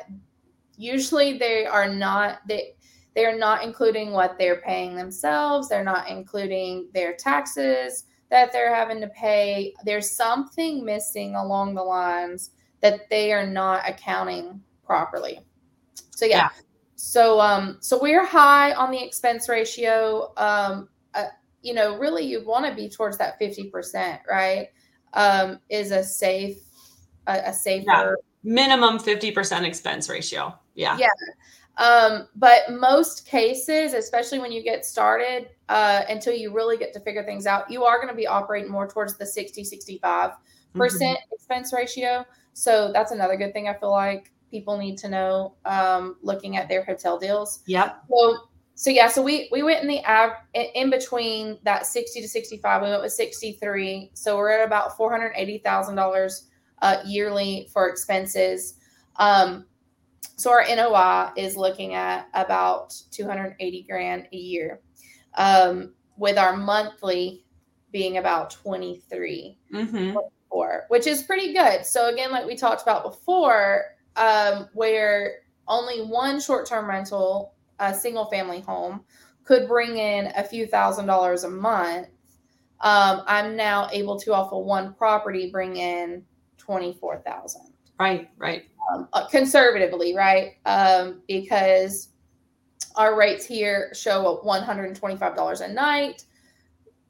usually 0.77 1.37
they 1.37 1.65
are 1.65 1.87
not 1.87 2.39
they 2.47 2.73
they're 3.15 3.37
not 3.37 3.63
including 3.63 4.11
what 4.11 4.37
they're 4.37 4.61
paying 4.61 4.95
themselves 4.95 5.69
they're 5.69 5.83
not 5.83 6.09
including 6.09 6.87
their 6.93 7.13
taxes 7.13 8.05
that 8.29 8.51
they're 8.51 8.73
having 8.73 9.01
to 9.01 9.07
pay 9.09 9.73
there's 9.85 10.09
something 10.09 10.85
missing 10.85 11.35
along 11.35 11.73
the 11.73 11.83
lines 11.83 12.51
that 12.81 13.09
they 13.09 13.31
are 13.31 13.45
not 13.45 13.87
accounting 13.87 14.61
properly 14.85 15.39
so 16.21 16.27
yeah. 16.27 16.37
yeah. 16.37 16.49
So 16.95 17.39
um 17.39 17.77
so 17.81 17.99
we're 17.99 18.25
high 18.25 18.73
on 18.73 18.91
the 18.91 19.03
expense 19.03 19.49
ratio. 19.49 20.33
Um 20.37 20.87
uh, 21.15 21.25
you 21.63 21.73
know, 21.73 21.97
really 21.97 22.23
you 22.23 22.45
want 22.45 22.65
to 22.67 22.75
be 22.75 22.87
towards 22.87 23.17
that 23.17 23.39
50%, 23.39 24.19
right? 24.29 24.67
Um 25.13 25.59
is 25.69 25.89
a 25.89 26.03
safe 26.03 26.59
a, 27.25 27.41
a 27.45 27.53
safer 27.53 27.85
yeah. 27.87 28.13
minimum 28.43 28.99
50% 28.99 29.63
expense 29.63 30.09
ratio. 30.09 30.53
Yeah. 30.75 30.95
Yeah. 30.99 31.07
Um, 31.81 32.27
but 32.35 32.69
most 32.69 33.25
cases, 33.25 33.93
especially 33.93 34.37
when 34.37 34.51
you 34.51 34.61
get 34.61 34.85
started, 34.85 35.49
uh, 35.67 36.03
until 36.09 36.33
you 36.33 36.53
really 36.53 36.77
get 36.77 36.93
to 36.93 36.99
figure 36.99 37.23
things 37.23 37.47
out, 37.47 37.71
you 37.71 37.83
are 37.83 37.97
going 37.97 38.09
to 38.09 38.15
be 38.15 38.27
operating 38.27 38.71
more 38.71 38.87
towards 38.87 39.17
the 39.17 39.25
60, 39.25 39.63
65% 39.63 40.35
mm-hmm. 40.75 41.13
expense 41.31 41.73
ratio. 41.73 42.23
So 42.53 42.91
that's 42.93 43.11
another 43.11 43.35
good 43.35 43.51
thing 43.51 43.67
I 43.67 43.73
feel 43.73 43.89
like 43.89 44.31
people 44.51 44.77
need 44.77 44.99
to 44.99 45.09
know 45.09 45.55
um, 45.65 46.17
looking 46.21 46.55
at 46.55 46.69
their 46.69 46.83
hotel 46.83 47.17
deals. 47.17 47.63
Yep. 47.65 48.03
So 48.09 48.37
so 48.75 48.89
yeah, 48.89 49.07
so 49.07 49.21
we 49.21 49.49
we 49.51 49.63
went 49.63 49.81
in 49.81 49.87
the 49.87 50.03
av- 50.05 50.37
in 50.53 50.89
between 50.91 51.57
that 51.63 51.87
60 51.87 52.21
to 52.21 52.27
65. 52.27 52.81
We 52.81 52.89
went 52.89 53.01
with 53.01 53.11
63. 53.11 54.11
So 54.13 54.37
we're 54.37 54.49
at 54.49 54.65
about 54.65 54.97
$480,000 54.97 56.41
uh, 56.81 56.97
yearly 57.05 57.69
for 57.71 57.89
expenses. 57.89 58.75
Um, 59.17 59.65
so 60.41 60.51
our 60.51 60.65
NOI 60.67 61.31
is 61.37 61.55
looking 61.55 61.93
at 61.93 62.27
about 62.33 62.93
280 63.11 63.85
grand 63.89 64.27
a 64.31 64.37
year. 64.37 64.81
Um, 65.35 65.93
with 66.21 66.37
our 66.37 66.55
monthly 66.55 67.43
being 67.91 68.17
about 68.17 68.51
23 68.51 69.57
mm-hmm. 69.73 70.17
which 70.89 71.07
is 71.07 71.23
pretty 71.23 71.51
good. 71.51 71.85
So 71.85 72.09
again, 72.09 72.31
like 72.31 72.45
we 72.45 72.55
talked 72.55 72.83
about 72.83 73.03
before, 73.03 73.85
um, 74.15 74.69
where 74.73 75.39
only 75.67 76.01
one 76.01 76.39
short 76.39 76.67
term 76.67 76.87
rental, 76.87 77.55
a 77.79 77.93
single 77.93 78.25
family 78.25 78.59
home, 78.61 79.01
could 79.43 79.67
bring 79.67 79.97
in 79.97 80.31
a 80.35 80.43
few 80.43 80.67
thousand 80.67 81.07
dollars 81.07 81.43
a 81.43 81.49
month. 81.49 82.07
Um, 82.81 83.23
I'm 83.25 83.55
now 83.55 83.89
able 83.91 84.19
to, 84.19 84.33
off 84.33 84.53
of 84.53 84.63
one 84.63 84.93
property, 84.93 85.49
bring 85.49 85.77
in 85.77 86.23
twenty 86.57 86.93
four 86.93 87.19
thousand. 87.19 87.73
Right, 87.99 88.29
right. 88.37 88.63
Um, 88.89 89.07
uh, 89.13 89.27
conservatively, 89.27 90.15
right? 90.15 90.53
Um, 90.65 91.21
because 91.27 92.09
our 92.95 93.17
rates 93.17 93.45
here 93.45 93.93
show 93.93 94.39
one 94.43 94.63
hundred 94.63 94.85
and 94.85 94.95
twenty 94.95 95.15
five 95.17 95.35
dollars 95.35 95.61
a 95.61 95.67
night. 95.67 96.25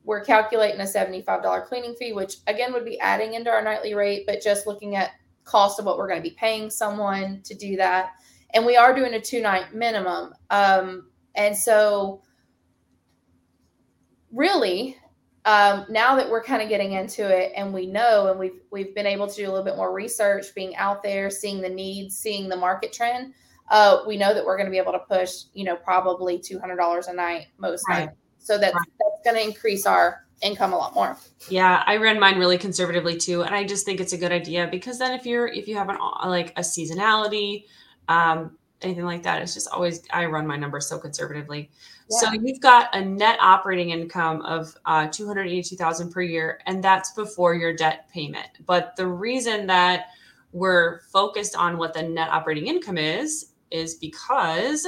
We're 0.03 0.23
calculating 0.23 0.81
a 0.81 0.87
seventy 0.87 1.21
five 1.21 1.41
dollar 1.41 1.61
cleaning 1.61 1.95
fee, 1.95 2.13
which 2.13 2.37
again 2.47 2.73
would 2.73 2.85
be 2.85 2.99
adding 2.99 3.35
into 3.35 3.49
our 3.49 3.63
nightly 3.63 3.93
rate, 3.93 4.25
but 4.27 4.41
just 4.41 4.67
looking 4.67 4.95
at 4.95 5.11
cost 5.43 5.79
of 5.79 5.85
what 5.85 5.97
we're 5.97 6.07
going 6.07 6.21
to 6.21 6.29
be 6.29 6.35
paying 6.35 6.69
someone 6.69 7.41
to 7.43 7.55
do 7.55 7.77
that. 7.77 8.11
And 8.53 8.65
we 8.65 8.75
are 8.75 8.93
doing 8.93 9.13
a 9.13 9.21
two 9.21 9.41
night 9.41 9.73
minimum. 9.73 10.33
Um, 10.49 11.09
and 11.35 11.55
so, 11.55 12.21
really, 14.31 14.97
um, 15.45 15.85
now 15.89 16.15
that 16.15 16.29
we're 16.29 16.43
kind 16.43 16.61
of 16.61 16.69
getting 16.69 16.93
into 16.93 17.27
it 17.27 17.51
and 17.55 17.73
we 17.73 17.87
know 17.87 18.27
and 18.27 18.39
we've 18.39 18.59
we've 18.71 18.93
been 18.93 19.07
able 19.07 19.27
to 19.27 19.35
do 19.35 19.43
a 19.43 19.49
little 19.49 19.65
bit 19.65 19.75
more 19.75 19.93
research, 19.93 20.53
being 20.53 20.75
out 20.75 21.01
there, 21.01 21.29
seeing 21.29 21.61
the 21.61 21.69
needs, 21.69 22.17
seeing 22.17 22.47
the 22.47 22.55
market 22.55 22.93
trend, 22.93 23.33
uh, 23.71 24.03
we 24.05 24.17
know 24.17 24.33
that 24.33 24.45
we're 24.45 24.57
going 24.57 24.67
to 24.67 24.71
be 24.71 24.77
able 24.77 24.91
to 24.91 24.99
push, 24.99 25.43
you 25.53 25.63
know, 25.63 25.75
probably 25.77 26.37
two 26.37 26.59
hundred 26.59 26.75
dollars 26.75 27.07
a 27.07 27.13
night 27.13 27.47
most 27.57 27.83
right. 27.89 28.05
nights. 28.05 28.17
So 28.37 28.57
that's 28.57 28.75
right. 28.75 28.85
that's 28.99 29.21
going 29.23 29.41
to 29.41 29.49
increase 29.49 29.85
our 29.85 30.25
income 30.41 30.73
a 30.73 30.77
lot 30.77 30.93
more. 30.93 31.17
Yeah, 31.49 31.83
I 31.85 31.97
ran 31.97 32.19
mine 32.19 32.37
really 32.37 32.57
conservatively 32.57 33.17
too, 33.17 33.43
and 33.43 33.55
I 33.55 33.63
just 33.63 33.85
think 33.85 33.99
it's 33.99 34.13
a 34.13 34.17
good 34.17 34.31
idea 34.31 34.67
because 34.69 34.99
then 34.99 35.13
if 35.13 35.25
you're 35.25 35.47
if 35.47 35.67
you 35.67 35.75
have 35.75 35.89
an 35.89 35.97
like 36.25 36.51
a 36.57 36.61
seasonality, 36.61 37.65
um, 38.09 38.57
anything 38.81 39.05
like 39.05 39.23
that, 39.23 39.41
it's 39.41 39.53
just 39.53 39.69
always 39.69 40.03
I 40.11 40.25
run 40.25 40.47
my 40.47 40.57
numbers 40.57 40.87
so 40.87 40.97
conservatively. 40.97 41.69
Yeah. 42.09 42.19
So 42.19 42.33
you've 42.33 42.59
got 42.59 42.93
a 42.95 43.03
net 43.03 43.37
operating 43.41 43.91
income 43.91 44.41
of 44.41 44.75
uh, 44.85 45.07
two 45.07 45.27
hundred 45.27 45.47
eighty-two 45.47 45.75
thousand 45.75 46.11
per 46.11 46.21
year, 46.21 46.59
and 46.65 46.83
that's 46.83 47.11
before 47.11 47.53
your 47.55 47.73
debt 47.73 48.09
payment. 48.13 48.47
But 48.65 48.95
the 48.95 49.07
reason 49.07 49.67
that 49.67 50.07
we're 50.51 51.01
focused 51.11 51.55
on 51.55 51.77
what 51.77 51.93
the 51.93 52.03
net 52.03 52.29
operating 52.29 52.67
income 52.67 52.97
is 52.97 53.53
is 53.71 53.95
because 53.95 54.85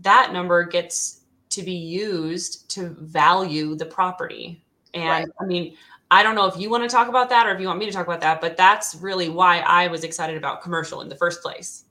that 0.00 0.32
number 0.32 0.64
gets 0.64 1.22
to 1.50 1.62
be 1.62 1.72
used 1.72 2.68
to 2.70 2.96
value 3.00 3.74
the 3.74 3.86
property 3.86 4.62
and 4.94 5.08
right. 5.08 5.28
I 5.40 5.44
mean, 5.44 5.76
I 6.10 6.22
don't 6.22 6.34
know 6.34 6.46
if 6.46 6.56
you 6.56 6.70
want 6.70 6.82
to 6.82 6.88
talk 6.88 7.08
about 7.08 7.28
that 7.30 7.46
or 7.46 7.52
if 7.52 7.60
you 7.60 7.66
want 7.66 7.78
me 7.78 7.86
to 7.86 7.92
talk 7.92 8.06
about 8.06 8.20
that, 8.22 8.40
but 8.40 8.56
that's 8.56 8.94
really 8.96 9.28
why 9.28 9.58
I 9.60 9.88
was 9.88 10.04
excited 10.04 10.36
about 10.36 10.62
commercial 10.62 11.00
in 11.02 11.08
the 11.08 11.16
first 11.16 11.42
place. 11.42 11.84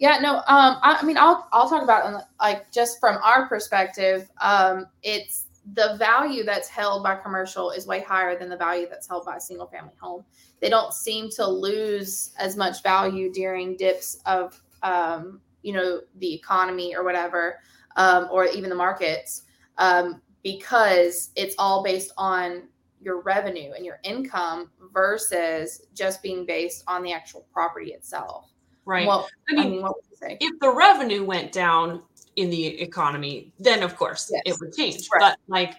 Yeah, 0.00 0.18
no, 0.20 0.36
um, 0.38 0.42
I, 0.82 0.98
I 1.00 1.04
mean, 1.04 1.18
I'll 1.18 1.46
I'll 1.52 1.68
talk 1.68 1.82
about 1.82 2.24
like 2.40 2.72
just 2.72 3.00
from 3.00 3.18
our 3.22 3.48
perspective, 3.48 4.30
um, 4.40 4.86
it's 5.02 5.46
the 5.74 5.96
value 5.98 6.42
that's 6.42 6.68
held 6.68 7.02
by 7.04 7.16
commercial 7.16 7.70
is 7.70 7.86
way 7.86 8.00
higher 8.00 8.38
than 8.38 8.48
the 8.48 8.56
value 8.56 8.86
that's 8.90 9.06
held 9.06 9.26
by 9.26 9.36
a 9.36 9.40
single 9.40 9.66
family 9.68 9.92
home. 10.00 10.24
They 10.60 10.70
don't 10.70 10.94
seem 10.94 11.30
to 11.36 11.46
lose 11.46 12.32
as 12.38 12.56
much 12.56 12.82
value 12.82 13.30
during 13.32 13.76
dips 13.76 14.18
of, 14.26 14.60
um, 14.82 15.40
you 15.62 15.74
know, 15.74 16.00
the 16.18 16.34
economy 16.34 16.96
or 16.96 17.04
whatever, 17.04 17.60
um, 17.96 18.28
or 18.32 18.46
even 18.46 18.70
the 18.70 18.76
markets. 18.76 19.42
Um, 19.78 20.22
because 20.42 21.30
it's 21.36 21.54
all 21.58 21.82
based 21.84 22.12
on 22.18 22.68
your 23.02 23.20
revenue 23.20 23.72
and 23.76 23.84
your 23.84 24.00
income 24.04 24.70
versus 24.94 25.82
just 25.94 26.22
being 26.22 26.46
based 26.46 26.84
on 26.88 27.02
the 27.02 27.12
actual 27.12 27.46
property 27.52 27.92
itself. 27.92 28.49
Right. 28.84 29.06
Well, 29.06 29.28
I 29.48 29.54
mean, 29.54 29.84
I 29.84 29.88
mean 29.88 30.36
if 30.40 30.58
the 30.60 30.70
revenue 30.70 31.24
went 31.24 31.52
down 31.52 32.02
in 32.36 32.50
the 32.50 32.66
economy, 32.80 33.52
then 33.58 33.82
of 33.82 33.96
course 33.96 34.30
yes. 34.32 34.42
it 34.46 34.60
would 34.60 34.74
change. 34.74 35.08
Right. 35.12 35.20
But 35.20 35.38
like, 35.48 35.76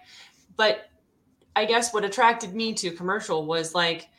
but 0.55 0.89
I 1.55 1.65
guess 1.65 1.93
what 1.93 2.05
attracted 2.05 2.53
me 2.53 2.73
to 2.75 2.91
commercial 2.91 3.45
was 3.45 3.75
like, 3.75 4.09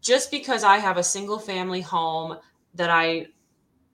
just 0.00 0.30
because 0.30 0.64
I 0.64 0.78
have 0.78 0.98
a 0.98 1.02
single 1.02 1.38
family 1.38 1.80
home 1.80 2.38
that 2.74 2.90
I 2.90 3.26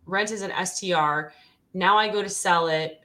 rent 0.05 0.31
as 0.31 0.43
an 0.43 0.53
STR, 0.65 1.33
now 1.75 1.97
I 1.97 2.09
go 2.09 2.23
to 2.23 2.29
sell 2.29 2.69
it 2.69 3.01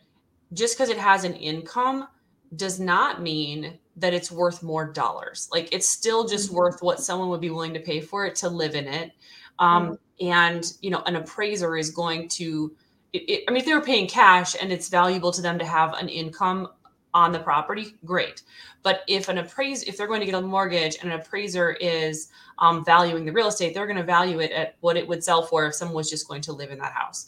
just 0.53 0.75
because 0.75 0.89
it 0.89 0.97
has 0.97 1.23
an 1.23 1.33
income 1.35 2.07
does 2.55 2.79
not 2.79 3.21
mean 3.21 3.77
that 3.95 4.13
it's 4.13 4.31
worth 4.31 4.63
more 4.63 4.85
dollars. 4.85 5.47
Like 5.51 5.69
it's 5.73 5.87
still 5.87 6.27
just 6.27 6.47
mm-hmm. 6.47 6.57
worth 6.57 6.81
what 6.81 6.99
someone 6.99 7.29
would 7.29 7.41
be 7.41 7.49
willing 7.49 7.73
to 7.73 7.79
pay 7.79 8.01
for 8.01 8.25
it 8.25 8.35
to 8.35 8.49
live 8.49 8.75
in 8.75 8.87
it. 8.87 9.11
Um, 9.59 9.83
mm-hmm. 9.83 9.93
And 10.21 10.71
you 10.81 10.89
know, 10.89 11.01
an 11.05 11.15
appraiser 11.15 11.77
is 11.77 11.89
going 11.89 12.27
to. 12.29 12.75
It, 13.13 13.29
it, 13.29 13.43
I 13.47 13.51
mean, 13.51 13.59
if 13.59 13.65
they 13.65 13.73
were 13.73 13.81
paying 13.81 14.07
cash 14.07 14.55
and 14.61 14.71
it's 14.71 14.87
valuable 14.87 15.31
to 15.31 15.41
them 15.41 15.59
to 15.59 15.65
have 15.65 15.93
an 15.93 16.07
income 16.07 16.69
on 17.13 17.31
the 17.31 17.39
property, 17.39 17.95
great. 18.05 18.43
But 18.83 19.01
if 19.07 19.27
an 19.27 19.37
appraiser, 19.37 19.85
if 19.87 19.97
they're 19.97 20.07
going 20.07 20.21
to 20.21 20.25
get 20.25 20.35
a 20.35 20.41
mortgage 20.41 20.97
and 21.01 21.11
an 21.11 21.19
appraiser 21.19 21.71
is 21.73 22.29
um, 22.59 22.85
valuing 22.85 23.25
the 23.25 23.31
real 23.31 23.47
estate, 23.47 23.73
they're 23.73 23.85
going 23.85 23.97
to 23.97 24.03
value 24.03 24.39
it 24.39 24.51
at 24.51 24.75
what 24.79 24.97
it 24.97 25.07
would 25.07 25.23
sell 25.23 25.43
for 25.43 25.65
if 25.65 25.75
someone 25.75 25.95
was 25.95 26.09
just 26.09 26.27
going 26.27 26.41
to 26.43 26.53
live 26.53 26.71
in 26.71 26.79
that 26.79 26.93
house. 26.93 27.27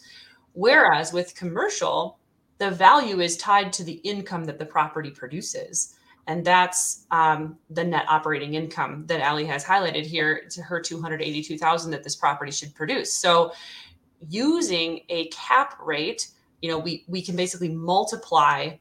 Whereas 0.54 1.12
with 1.12 1.36
commercial, 1.36 2.20
the 2.60 2.72
value 2.72 3.20
is 3.20 3.38
tied 3.38 3.74
to 3.74 3.84
the 3.84 3.94
income 4.04 4.46
that 4.46 4.60
the 4.60 4.66
property 4.66 5.10
produces. 5.10 5.96
And 6.28 6.46
that's 6.46 7.06
um, 7.12 7.58
the 7.70 7.84
net 7.84 8.06
operating 8.08 8.54
income 8.54 9.06
that 9.08 9.20
Allie 9.20 9.46
has 9.46 9.64
highlighted 9.64 10.06
here 10.06 10.46
to 10.52 10.62
her 10.62 10.80
282,000 10.80 11.92
that 11.92 12.04
this 12.04 12.16
property 12.16 12.52
should 12.52 12.74
produce. 12.74 13.14
So 13.14 13.54
using 14.30 15.02
a 15.10 15.28
cap 15.28 15.78
rate, 15.84 16.30
you 16.62 16.70
know, 16.70 16.80
we, 16.80 17.04
we 17.08 17.22
can 17.22 17.36
basically 17.36 17.70
multiply 17.70 18.78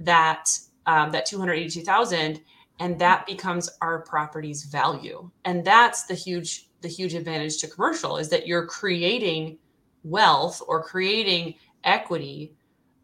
that, 0.00 0.48
um, 0.86 1.12
that 1.12 1.24
282,000 1.26 2.40
and 2.80 2.98
that 2.98 3.26
becomes 3.26 3.70
our 3.80 4.00
property's 4.00 4.64
value. 4.64 5.30
And 5.44 5.64
that's 5.64 6.04
the 6.04 6.14
huge, 6.14 6.68
the 6.80 6.88
huge 6.88 7.14
advantage 7.14 7.58
to 7.58 7.68
commercial 7.68 8.16
is 8.16 8.28
that 8.30 8.48
you're 8.48 8.66
creating 8.66 9.58
wealth 10.02 10.60
or 10.66 10.82
creating 10.82 11.54
equity 11.84 12.56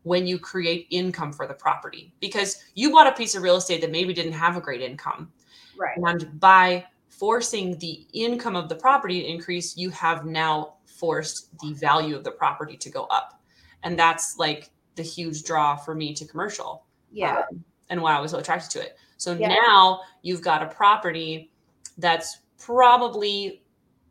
when 0.08 0.26
you 0.26 0.38
create 0.38 0.86
income 0.90 1.32
for 1.32 1.46
the 1.46 1.54
property 1.54 2.12
because 2.18 2.64
you 2.74 2.90
bought 2.90 3.06
a 3.06 3.12
piece 3.12 3.34
of 3.34 3.42
real 3.42 3.56
estate 3.56 3.82
that 3.82 3.90
maybe 3.90 4.14
didn't 4.14 4.32
have 4.32 4.56
a 4.56 4.60
great 4.60 4.80
income. 4.80 5.30
Right. 5.78 5.98
And 5.98 6.40
by 6.40 6.86
forcing 7.10 7.78
the 7.78 8.06
income 8.14 8.56
of 8.56 8.68
the 8.68 8.74
property 8.74 9.20
to 9.20 9.28
increase, 9.28 9.76
you 9.76 9.90
have 9.90 10.24
now 10.24 10.76
forced 10.86 11.56
the 11.60 11.74
value 11.74 12.16
of 12.16 12.24
the 12.24 12.30
property 12.30 12.76
to 12.78 12.90
go 12.90 13.04
up. 13.04 13.40
And 13.82 13.98
that's 13.98 14.38
like 14.38 14.70
the 14.94 15.02
huge 15.02 15.44
draw 15.44 15.76
for 15.76 15.94
me 15.94 16.14
to 16.14 16.24
commercial. 16.24 16.84
Yeah. 17.12 17.42
Um, 17.50 17.62
and 17.90 18.00
why 18.00 18.16
I 18.16 18.20
was 18.20 18.30
so 18.30 18.38
attracted 18.38 18.70
to 18.72 18.80
it. 18.80 18.96
So 19.18 19.34
Yeah. 19.34 19.48
now 19.48 20.00
you've 20.22 20.42
got 20.42 20.62
a 20.62 20.66
property 20.66 21.50
that's 21.98 22.38
probably 22.58 23.62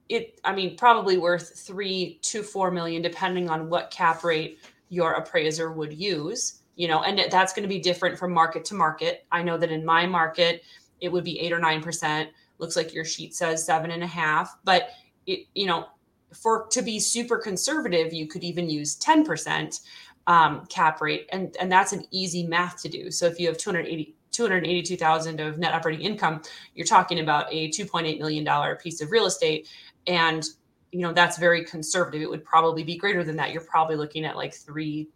it 0.10 0.40
I 0.44 0.54
mean 0.56 0.78
probably 0.78 1.18
worth 1.18 1.60
3 1.60 2.20
to 2.22 2.44
4 2.44 2.72
million 2.72 3.02
depending 3.02 3.50
on 3.50 3.70
what 3.70 3.92
cap 3.92 4.24
rate 4.24 4.60
your 4.90 5.14
appraiser 5.14 5.72
would 5.72 5.94
use, 5.94 6.62
you 6.76 6.88
know, 6.88 7.04
and 7.04 7.20
that's 7.32 7.54
going 7.54 7.64
to 7.64 7.70
be 7.70 7.80
different 7.80 8.18
from 8.18 8.32
market 8.32 8.66
to 8.66 8.76
market. 8.76 9.26
I 9.32 9.44
know 9.44 9.58
that 9.58 9.72
in 9.72 9.86
my 9.86 10.06
market 10.06 10.64
it 11.02 11.12
would 11.12 11.24
be 11.24 11.40
8 11.40 11.54
or 11.54 11.60
9%. 11.60 12.28
Looks 12.60 12.76
like 12.76 12.94
your 12.94 13.06
sheet 13.06 13.36
says 13.36 13.66
seven 13.66 13.92
and 13.92 14.04
a 14.04 14.08
half, 14.08 14.58
but 14.64 14.90
it 15.28 15.42
you 15.54 15.68
know 15.68 15.88
for 16.34 16.68
to 16.72 16.82
be 16.82 17.00
super 17.00 17.38
conservative, 17.38 18.14
you 18.14 18.28
could 18.28 18.44
even 18.44 18.70
use 18.70 18.98
10% 19.00 19.80
um, 20.28 20.66
cap 20.66 21.02
rate, 21.02 21.28
and 21.32 21.56
and 21.60 21.72
that's 21.72 21.94
an 21.94 22.06
easy 22.12 22.46
math 22.46 22.82
to 22.82 22.90
do. 22.90 23.12
So 23.12 23.26
if 23.26 23.40
you 23.40 23.48
have 23.48 23.58
280 23.58 24.16
282,000 24.32 25.40
of 25.40 25.58
net 25.58 25.74
operating 25.74 26.06
income, 26.06 26.42
you're 26.76 26.86
talking 26.86 27.20
about 27.20 27.52
a 27.52 27.70
2.8 27.70 28.20
million 28.20 28.44
dollar 28.44 28.76
piece 28.76 29.02
of 29.02 29.10
real 29.10 29.26
estate, 29.26 29.68
and 30.06 30.44
you 30.92 31.02
know 31.02 31.14
that's 31.14 31.38
very 31.38 31.64
conservative. 31.66 32.22
It 32.22 32.30
would 32.30 32.46
probably 32.46 32.84
be 32.84 32.98
greater 32.98 33.24
than 33.24 33.36
that. 33.38 33.52
You're 33.52 33.62
probably 33.62 33.96
looking 33.96 34.26
at 34.26 34.36
like 34.36 34.54
three 34.54 35.10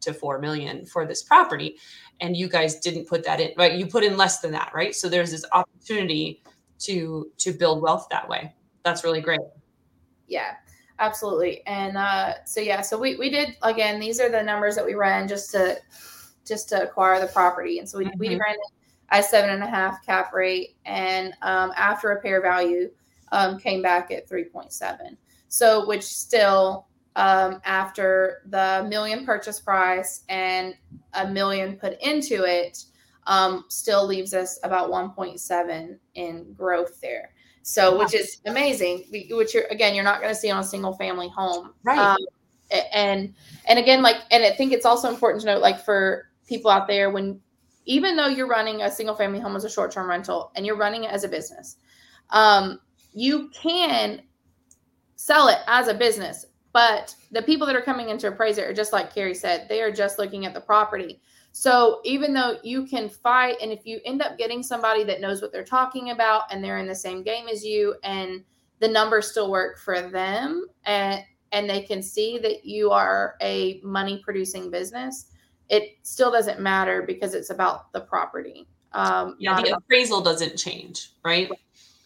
to 0.00 0.14
four 0.14 0.38
million 0.38 0.86
for 0.86 1.06
this 1.06 1.22
property, 1.22 1.76
and 2.20 2.36
you 2.36 2.48
guys 2.48 2.78
didn't 2.80 3.08
put 3.08 3.24
that 3.24 3.40
in, 3.40 3.50
right? 3.56 3.72
You 3.72 3.86
put 3.86 4.04
in 4.04 4.16
less 4.16 4.40
than 4.40 4.52
that, 4.52 4.70
right? 4.74 4.94
So 4.94 5.08
there's 5.08 5.30
this 5.30 5.44
opportunity 5.52 6.42
to 6.80 7.30
to 7.38 7.52
build 7.52 7.82
wealth 7.82 8.06
that 8.10 8.28
way. 8.28 8.54
That's 8.84 9.02
really 9.04 9.20
great. 9.20 9.40
Yeah, 10.28 10.54
absolutely. 10.98 11.66
And 11.66 11.96
uh, 11.96 12.34
so 12.44 12.60
yeah, 12.60 12.80
so 12.82 12.98
we 12.98 13.16
we 13.16 13.30
did 13.30 13.56
again. 13.62 13.98
These 13.98 14.20
are 14.20 14.30
the 14.30 14.42
numbers 14.42 14.76
that 14.76 14.84
we 14.86 14.94
ran 14.94 15.28
just 15.28 15.50
to 15.52 15.78
just 16.46 16.68
to 16.68 16.82
acquire 16.82 17.20
the 17.20 17.26
property, 17.26 17.78
and 17.80 17.88
so 17.88 17.98
we 17.98 18.10
we 18.18 18.28
Mhm. 18.28 18.40
ran 18.40 18.54
it 18.54 18.72
at 19.10 19.24
seven 19.24 19.50
and 19.50 19.62
a 19.62 19.66
half 19.66 20.04
cap 20.04 20.32
rate, 20.32 20.76
and 20.84 21.32
um, 21.42 21.72
after 21.76 22.08
repair 22.08 22.40
value 22.40 22.90
um, 23.32 23.58
came 23.58 23.82
back 23.82 24.10
at 24.10 24.28
three 24.28 24.44
point 24.44 24.72
seven. 24.72 25.16
So 25.48 25.86
which 25.86 26.02
still 26.02 26.86
um, 27.16 27.60
after 27.64 28.42
the 28.50 28.86
million 28.88 29.24
purchase 29.24 29.58
price 29.58 30.22
and 30.28 30.74
a 31.14 31.28
million 31.28 31.76
put 31.76 32.00
into 32.00 32.44
it. 32.44 32.84
Um, 33.28 33.64
still 33.68 34.06
leaves 34.06 34.34
us 34.34 34.60
about 34.62 34.88
1.7 34.88 35.98
in 36.14 36.52
growth 36.52 37.00
there. 37.00 37.32
So, 37.62 37.98
which 37.98 38.14
is 38.14 38.40
amazing. 38.46 39.06
Which 39.10 39.52
you're 39.52 39.64
again, 39.64 39.96
you're 39.96 40.04
not 40.04 40.20
going 40.20 40.32
to 40.32 40.38
see 40.38 40.50
on 40.52 40.60
a 40.60 40.64
single 40.64 40.92
family 40.92 41.28
home, 41.28 41.72
Right. 41.82 41.98
Um, 41.98 42.18
and 42.92 43.34
and 43.66 43.78
again, 43.80 44.02
like, 44.02 44.18
and 44.30 44.44
I 44.44 44.52
think 44.52 44.72
it's 44.72 44.86
also 44.86 45.08
important 45.08 45.40
to 45.42 45.46
note, 45.46 45.62
like, 45.62 45.84
for 45.84 46.30
people 46.46 46.70
out 46.70 46.86
there, 46.86 47.10
when 47.10 47.40
even 47.84 48.16
though 48.16 48.28
you're 48.28 48.46
running 48.46 48.82
a 48.82 48.90
single 48.90 49.16
family 49.16 49.40
home 49.40 49.56
as 49.56 49.64
a 49.64 49.70
short 49.70 49.90
term 49.90 50.08
rental 50.08 50.52
and 50.54 50.64
you're 50.64 50.76
running 50.76 51.02
it 51.04 51.10
as 51.10 51.24
a 51.24 51.28
business, 51.28 51.78
um, 52.30 52.78
you 53.16 53.48
can 53.48 54.20
sell 55.16 55.48
it 55.48 55.58
as 55.66 55.88
a 55.88 55.94
business. 55.94 56.44
But 56.72 57.16
the 57.32 57.42
people 57.42 57.66
that 57.66 57.74
are 57.74 57.82
coming 57.82 58.10
into 58.10 58.28
appraiser 58.28 58.68
are 58.68 58.74
just 58.74 58.92
like 58.92 59.12
Carrie 59.12 59.34
said, 59.34 59.66
they 59.68 59.80
are 59.80 59.90
just 59.90 60.18
looking 60.18 60.44
at 60.44 60.52
the 60.52 60.60
property. 60.60 61.22
So 61.52 62.02
even 62.04 62.34
though 62.34 62.58
you 62.62 62.86
can 62.86 63.08
fight, 63.08 63.56
and 63.62 63.72
if 63.72 63.86
you 63.86 63.98
end 64.04 64.20
up 64.20 64.36
getting 64.36 64.62
somebody 64.62 65.02
that 65.04 65.22
knows 65.22 65.40
what 65.40 65.52
they're 65.52 65.64
talking 65.64 66.10
about 66.10 66.42
and 66.50 66.62
they're 66.62 66.76
in 66.76 66.86
the 66.86 66.94
same 66.94 67.22
game 67.22 67.48
as 67.48 67.64
you, 67.64 67.94
and 68.04 68.44
the 68.78 68.88
numbers 68.88 69.30
still 69.30 69.50
work 69.50 69.78
for 69.78 70.02
them, 70.02 70.66
and 70.84 71.24
and 71.52 71.70
they 71.70 71.80
can 71.80 72.02
see 72.02 72.36
that 72.38 72.66
you 72.66 72.90
are 72.90 73.36
a 73.40 73.80
money 73.82 74.20
producing 74.22 74.70
business, 74.70 75.30
it 75.70 75.96
still 76.02 76.30
doesn't 76.30 76.60
matter 76.60 77.02
because 77.06 77.32
it's 77.32 77.48
about 77.48 77.90
the 77.92 78.00
property. 78.00 78.68
Um, 78.92 79.36
Yeah, 79.38 79.62
the 79.62 79.76
appraisal 79.76 80.20
doesn't 80.20 80.58
change, 80.58 81.12
right? 81.24 81.50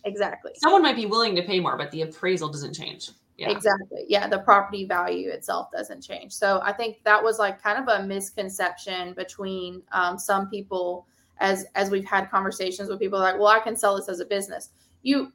Exactly. 0.05 0.53
Someone 0.57 0.83
might 0.83 0.97
be 0.97 1.07
willing 1.07 1.35
to 1.37 1.43
pay 1.43 1.61
more, 1.61 1.77
but 1.77 1.91
the 1.91 2.03
appraisal 2.03 2.49
doesn't 2.49 2.75
change. 2.75 3.11
Yeah. 3.37 3.51
Exactly. 3.51 4.05
Yeah, 4.07 4.29
the 4.29 4.41
property 4.41 4.85
value 4.85 5.31
itself 5.31 5.71
doesn't 5.73 6.03
change. 6.03 6.33
So 6.33 6.61
I 6.63 6.75
think 6.75 7.03
that 7.05 7.23
was 7.23 7.39
like 7.39 7.63
kind 7.63 7.79
of 7.79 7.89
a 7.89 8.07
misconception 8.07 9.15
between 9.15 9.83
um, 9.93 10.19
some 10.19 10.51
people 10.51 11.07
as 11.39 11.65
as 11.75 11.91
we've 11.91 12.05
had 12.05 12.31
conversations 12.31 12.91
with 12.91 12.99
people 12.99 13.19
like, 13.19 13.39
well, 13.39 13.47
I 13.47 13.61
can 13.61 13.77
sell 13.77 13.97
this 13.97 14.11
as 14.11 14.21
a 14.21 14.27
business. 14.27 14.71
You 15.03 15.33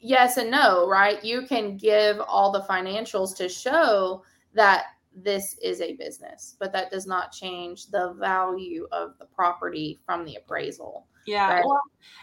yes 0.00 0.38
and 0.38 0.50
no, 0.50 0.88
right? 0.88 1.24
You 1.24 1.46
can 1.46 1.76
give 1.76 2.20
all 2.20 2.50
the 2.50 2.62
financials 2.62 3.36
to 3.36 3.48
show 3.48 4.24
that 4.54 4.86
this 5.14 5.56
is 5.62 5.80
a 5.80 5.94
business, 5.94 6.56
but 6.58 6.72
that 6.72 6.90
does 6.90 7.06
not 7.06 7.32
change 7.32 7.86
the 7.86 8.12
value 8.14 8.86
of 8.92 9.14
the 9.18 9.26
property 9.26 10.00
from 10.04 10.24
the 10.24 10.36
appraisal. 10.36 11.06
Yeah. 11.26 11.52
Right. 11.54 11.64
Well, 11.64 11.80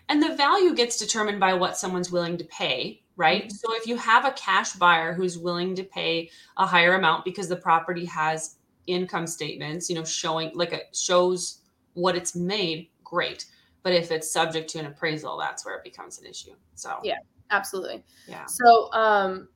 and 0.09 0.21
the 0.21 0.35
value 0.35 0.73
gets 0.73 0.97
determined 0.97 1.39
by 1.39 1.53
what 1.53 1.77
someone's 1.77 2.11
willing 2.11 2.37
to 2.37 2.43
pay, 2.45 3.03
right? 3.15 3.45
Mhm. 3.45 3.51
So 3.51 3.75
if 3.75 3.85
you 3.87 3.97
have 3.97 4.25
a 4.25 4.31
cash 4.31 4.73
buyer 4.73 5.13
who's 5.13 5.37
willing 5.37 5.75
to 5.75 5.83
pay 5.83 6.29
a 6.57 6.65
higher 6.65 6.95
amount 6.95 7.25
because 7.25 7.47
the 7.47 7.55
property 7.55 8.05
has 8.05 8.55
income 8.87 9.27
statements, 9.27 9.89
you 9.89 9.95
know, 9.95 10.03
showing 10.05 10.51
like 10.55 10.71
it 10.73 10.95
shows 10.95 11.61
what 11.93 12.15
it's 12.15 12.35
made, 12.35 12.89
great. 13.03 13.45
But 13.83 13.93
if 13.93 14.11
it's 14.11 14.31
subject 14.31 14.69
to 14.71 14.79
an 14.79 14.85
appraisal, 14.85 15.37
that's 15.37 15.65
where 15.65 15.75
it 15.75 15.83
becomes 15.83 16.19
an 16.19 16.25
issue. 16.25 16.55
So 16.75 16.99
Yeah. 17.03 17.17
Absolutely. 17.49 18.03
yeah. 18.27 18.45
So, 18.45 18.91
um, 18.93 19.47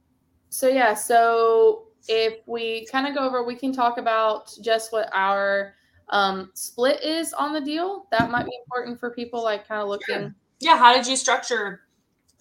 so 0.49 0.67
yeah, 0.67 0.93
so 0.93 1.87
if 2.07 2.39
we 2.47 2.85
kind 2.87 3.05
of 3.07 3.13
go 3.13 3.21
over, 3.25 3.43
we 3.43 3.55
can 3.55 3.73
talk 3.73 3.97
about 3.97 4.53
just 4.61 4.91
what 4.93 5.09
our 5.13 5.75
um, 6.11 6.51
split 6.53 7.01
is 7.03 7.33
on 7.33 7.53
the 7.53 7.61
deal. 7.61 8.07
That 8.11 8.29
might 8.29 8.45
be 8.45 8.57
important 8.65 8.99
for 8.99 9.11
people 9.11 9.43
like 9.43 9.67
kind 9.67 9.81
of 9.81 9.87
looking. 9.87 10.33
Yeah. 10.59 10.77
How 10.77 10.93
did 10.93 11.07
you 11.07 11.15
structure 11.15 11.81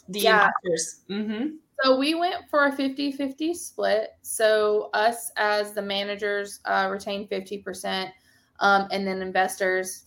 the 0.09 0.21
Yeah. 0.21 0.51
investors? 0.65 1.01
Mm-hmm. 1.09 1.57
So 1.83 1.97
we 1.97 2.15
went 2.15 2.49
for 2.51 2.67
a 2.67 2.73
50 2.73 3.13
50 3.13 3.55
split. 3.55 4.11
So 4.23 4.91
us 4.93 5.31
as 5.37 5.73
the 5.73 5.81
managers 5.83 6.61
uh, 6.67 6.89
retain 6.91 7.27
50%, 7.29 8.11
um, 8.59 8.89
and 8.91 9.07
then 9.07 9.23
investors 9.23 10.05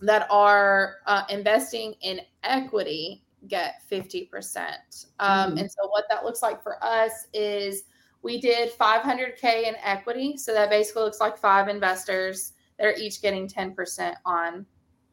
that 0.00 0.26
are 0.30 0.96
uh, 1.06 1.22
investing 1.28 1.94
in 2.00 2.20
equity 2.42 3.22
get 3.46 3.82
50%. 3.90 5.06
Um, 5.20 5.52
Mhm. 5.54 5.60
And 5.60 5.70
so 5.70 5.88
what 5.88 6.06
that 6.08 6.24
looks 6.24 6.42
like 6.42 6.62
for 6.62 6.82
us 6.82 7.26
is 7.32 7.84
we 8.22 8.40
did 8.40 8.70
500K 8.72 9.66
in 9.66 9.76
equity. 9.82 10.36
So 10.36 10.52
that 10.54 10.70
basically 10.70 11.02
looks 11.02 11.20
like 11.20 11.38
five 11.38 11.68
investors 11.68 12.52
that 12.80 12.86
are 12.86 12.98
each 12.98 13.20
getting 13.20 13.46
10% 13.46 14.14
on 14.24 14.66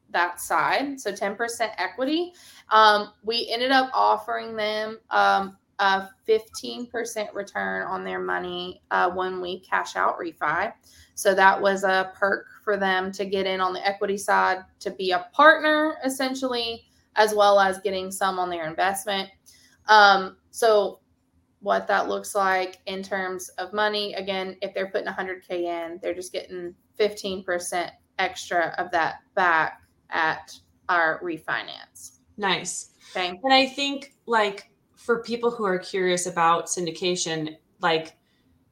that 0.10 0.40
side. 0.40 1.00
So 1.00 1.12
10% 1.12 1.70
equity. 1.78 2.34
Um, 2.72 3.12
we 3.24 3.50
ended 3.52 3.72
up 3.72 3.92
offering 3.94 4.56
them 4.56 5.00
um, 5.10 5.58
a 5.80 6.08
15% 6.28 7.34
return 7.34 7.84
on 7.84 8.06
their 8.06 8.20
money 8.20 8.82
uh, 8.90 9.12
when 9.12 9.42
we 9.42 9.60
cash 9.60 9.98
out 9.98 10.18
refi. 10.18 10.72
So 11.14 11.36
that 11.36 11.62
was 11.62 11.84
a 11.84 12.12
perk 12.16 12.46
for 12.64 12.78
them 12.78 13.12
to 13.12 13.26
get 13.26 13.46
in 13.46 13.60
on 13.60 13.74
the 13.74 13.86
equity 13.86 14.18
side 14.18 14.60
to 14.80 14.92
be 14.92 15.12
a 15.12 15.28
partner 15.34 15.98
essentially, 16.06 16.86
as 17.16 17.34
well 17.34 17.60
as 17.60 17.80
getting 17.80 18.12
some 18.12 18.40
on 18.40 18.50
their 18.50 18.68
investment. 18.68 19.30
Um, 19.88 20.38
so 20.52 21.00
what 21.60 21.88
that 21.88 22.08
looks 22.08 22.34
like 22.34 22.78
in 22.86 23.04
terms 23.04 23.50
of 23.58 23.74
money, 23.74 24.14
again, 24.14 24.56
if 24.62 24.74
they're 24.74 24.90
putting 24.90 25.08
100K 25.08 25.64
in, 25.64 26.00
they're 26.02 26.14
just 26.14 26.32
getting 26.32 26.74
15% 27.00 27.92
extra 28.20 28.74
of 28.78 28.92
that 28.92 29.18
back 29.36 29.82
at 30.10 30.58
our 30.90 31.20
refinance. 31.22 32.20
Nice. 32.38 32.92
Okay. 33.16 33.40
And 33.44 33.54
I 33.54 33.68
think 33.68 34.14
like 34.26 34.70
for 34.96 35.22
people 35.22 35.52
who 35.52 35.64
are 35.66 35.80
curious 35.80 36.26
about 36.26 36.66
syndication, 36.68 37.58
like 37.82 38.18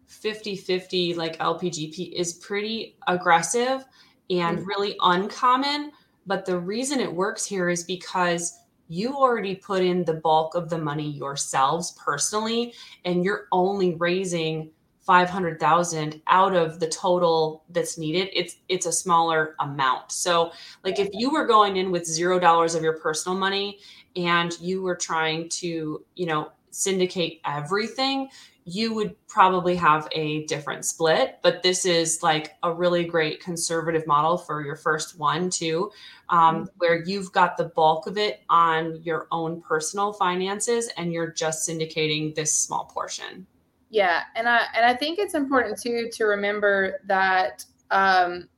50-50 0.08 1.16
like 1.16 1.38
LPGP 1.40 2.14
is 2.14 2.34
pretty 2.36 2.98
aggressive 3.08 3.86
and 4.30 4.60
Mhm. 4.60 4.66
really 4.66 4.96
uncommon, 5.02 5.92
but 6.26 6.46
the 6.46 6.60
reason 6.60 7.00
it 7.00 7.12
works 7.14 7.46
here 7.46 7.70
is 7.70 7.84
because 7.84 8.58
you 8.88 9.16
already 9.16 9.56
put 9.56 9.82
in 9.84 10.04
the 10.06 10.14
bulk 10.14 10.54
of 10.56 10.70
the 10.70 10.78
money 10.78 11.10
yourselves 11.10 11.94
personally 11.94 12.74
and 13.04 13.26
you're 13.26 13.48
only 13.52 13.96
raising 13.96 14.72
500,000 15.06 16.22
out 16.28 16.56
of 16.56 16.80
the 16.80 16.88
total 16.88 17.64
that's 17.70 17.98
needed. 17.98 18.30
It's 18.34 18.58
it's 18.70 18.88
a 18.88 18.92
smaller 18.92 19.56
amount. 19.60 20.12
So 20.12 20.52
like 20.84 21.00
if 21.00 21.10
you 21.14 21.30
were 21.30 21.46
going 21.46 21.78
in 21.78 21.92
with 21.92 22.06
0 22.06 22.40
dollars 22.40 22.74
of 22.76 22.84
your 22.84 22.98
personal 22.98 23.38
money 23.38 23.80
and 24.16 24.60
you 24.60 24.82
were 24.82 24.96
trying 24.96 25.50
to, 25.50 26.04
you 26.16 26.26
know, 26.26 26.52
syndicate 26.72 27.40
everything, 27.46 28.30
you 28.66 28.96
would 28.96 29.16
probably 29.28 29.76
have 29.76 30.08
a 30.12 30.44
different 30.48 30.84
split. 30.86 31.38
But 31.44 31.62
this 31.62 31.86
is 31.86 32.24
like 32.24 32.56
a 32.64 32.74
really 32.74 33.06
great 33.06 33.40
conservative 33.40 34.08
model 34.08 34.38
for 34.38 34.66
your 34.66 34.76
first 34.76 35.20
one, 35.20 35.52
too, 35.52 35.92
um, 36.30 36.56
mm-hmm. 36.56 36.66
where 36.80 37.04
you've 37.04 37.32
got 37.32 37.58
the 37.58 37.66
bulk 37.66 38.08
of 38.08 38.18
it 38.18 38.42
on 38.50 39.02
your 39.04 39.28
own 39.32 39.62
personal 39.62 40.12
finances 40.14 40.90
and 40.98 41.14
you're 41.14 41.32
just 41.32 41.70
syndicating 41.70 42.34
this 42.34 42.54
small 42.54 42.86
portion. 42.86 43.46
Yeah, 43.90 44.24
and 44.36 44.50
I 44.50 44.66
and 44.76 44.86
I 44.86 44.94
think 44.94 45.20
it's 45.20 45.36
important 45.36 45.80
too 45.80 46.10
to 46.14 46.26
remember 46.26 47.02
that 47.08 47.64
um, 47.92 48.50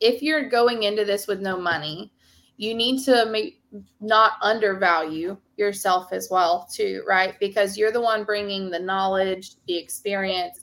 if 0.00 0.22
you're 0.22 0.48
going 0.48 0.84
into 0.84 1.04
this 1.04 1.26
with 1.26 1.40
no 1.40 1.58
money, 1.58 2.12
you 2.56 2.74
need 2.74 3.04
to 3.04 3.26
make 3.26 3.60
not 4.00 4.32
undervalue 4.42 5.36
yourself 5.56 6.12
as 6.12 6.28
well 6.30 6.68
too 6.72 7.02
right? 7.06 7.38
Because 7.40 7.76
you're 7.76 7.92
the 7.92 8.00
one 8.00 8.24
bringing 8.24 8.70
the 8.70 8.78
knowledge 8.78 9.52
the 9.66 9.76
experience 9.76 10.60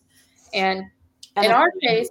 and, 0.53 0.83
in 1.37 1.51
our 1.51 1.71
case 1.81 2.09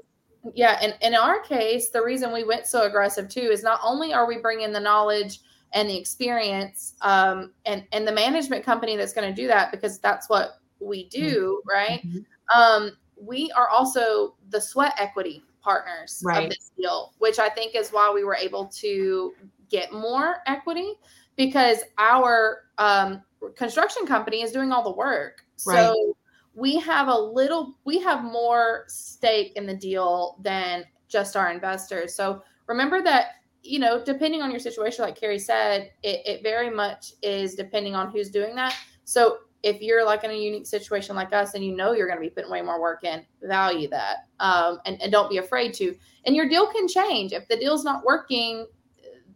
yeah 0.55 0.79
and 0.83 0.97
in 1.01 1.15
our 1.15 1.41
case 1.41 1.91
the 1.91 2.03
reason 2.03 2.33
we 2.33 2.43
went 2.43 2.67
so 2.67 2.83
aggressive 2.83 3.29
too 3.29 3.41
is 3.41 3.63
not 3.63 3.79
only 3.85 4.13
are 4.13 4.27
we 4.27 4.39
bringing 4.39 4.73
the 4.73 4.81
knowledge 4.81 5.41
and 5.73 5.89
the 5.89 5.97
experience 5.97 6.95
um, 7.03 7.53
and 7.65 7.85
and 7.93 8.07
the 8.07 8.13
management 8.13 8.65
company 8.65 8.97
that's 8.97 9.13
going 9.13 9.29
to 9.29 9.41
do 9.41 9.47
that 9.47 9.71
because 9.71 9.99
that's 10.01 10.29
what 10.29 10.61
we 10.83 11.09
do 11.09 11.61
mm-hmm. 11.61 11.69
right 11.69 12.07
mm-hmm. 12.07 12.61
um, 12.61 12.93
we 13.17 13.51
are 13.53 13.69
also 13.69 14.35
the 14.51 14.61
sweat 14.61 14.95
equity 14.99 15.43
partners 15.63 16.21
right. 16.25 16.45
of 16.45 16.51
this 16.51 16.73
deal 16.77 17.13
which 17.19 17.39
i 17.39 17.49
think 17.49 17.75
is 17.75 17.91
why 17.91 18.11
we 18.13 18.25
were 18.25 18.35
able 18.35 18.67
to 18.67 19.33
get 19.71 19.93
more 19.93 20.37
equity 20.47 20.95
because 21.37 21.79
our 21.99 22.65
um, 22.79 23.23
construction 23.57 24.07
company 24.07 24.43
is 24.43 24.53
doing 24.53 24.73
all 24.73 24.83
the 24.83 24.93
work. 24.93 25.45
Right. 25.67 25.77
So 25.77 26.17
we 26.55 26.79
have 26.81 27.09
a 27.09 27.17
little, 27.17 27.75
we 27.85 27.99
have 28.01 28.23
more 28.23 28.85
stake 28.89 29.53
in 29.57 29.67
the 29.67 29.75
deal 29.75 30.37
than 30.43 30.85
just 31.09 31.37
our 31.37 31.51
investors. 31.51 32.15
So 32.15 32.43
remember 32.67 33.03
that, 33.03 33.37
you 33.63 33.79
know, 33.79 34.03
depending 34.05 34.43
on 34.43 34.51
your 34.51 34.61
situation, 34.61 35.05
like 35.05 35.19
Carrie 35.19 35.39
said, 35.39 35.93
it, 36.03 36.21
it 36.27 36.43
very 36.43 36.69
much 36.69 37.13
is 37.23 37.55
depending 37.55 37.95
on 37.95 38.11
who's 38.11 38.31
doing 38.31 38.55
that. 38.57 38.77
So 39.05 39.39
if 39.63 39.81
you're 39.81 40.05
like 40.05 40.25
in 40.25 40.31
a 40.31 40.35
unique 40.35 40.67
situation 40.67 41.15
like 41.15 41.33
us 41.33 41.55
and 41.55 41.65
you 41.65 41.75
know 41.75 41.93
you're 41.93 42.09
going 42.09 42.19
to 42.19 42.23
be 42.23 42.31
putting 42.31 42.51
way 42.51 42.63
more 42.63 42.81
work 42.81 43.05
in, 43.05 43.25
value 43.43 43.89
that 43.89 44.29
um, 44.41 44.79
and, 44.87 45.01
and 45.01 45.13
don't 45.13 45.31
be 45.31 45.39
afraid 45.39 45.73
to. 45.75 45.95
And 46.27 46.35
your 46.35 46.49
deal 46.49 46.67
can 46.67 46.89
change. 46.89 47.33
If 47.33 47.47
the 47.49 47.57
deal's 47.57 47.85
not 47.85 48.05
working, 48.05 48.67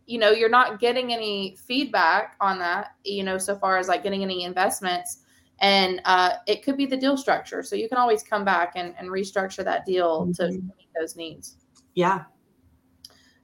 you 0.07 0.19
know 0.19 0.31
you're 0.31 0.49
not 0.49 0.79
getting 0.81 1.13
any 1.13 1.57
feedback 1.67 2.37
on 2.41 2.59
that 2.59 2.93
you 3.05 3.23
know 3.23 3.37
so 3.37 3.57
far 3.57 3.77
as 3.77 3.89
like 3.89 4.03
getting 4.03 4.23
any 4.23 4.45
investments 4.45 5.19
and 5.59 6.03
uh, 6.05 6.35
it 6.47 6.63
could 6.63 6.77
be 6.77 6.87
the 6.87 6.97
deal 6.97 7.17
structure 7.17 7.63
so 7.63 7.75
you 7.75 7.89
can 7.89 7.99
always 7.99 8.23
come 8.23 8.45
back 8.45 8.73
and, 8.77 8.95
and 8.99 9.09
restructure 9.09 9.65
that 9.65 9.85
deal 9.85 10.23
mm-hmm. 10.23 10.33
to 10.33 10.53
meet 10.53 10.89
those 10.99 11.17
needs 11.17 11.57
yeah 11.95 12.25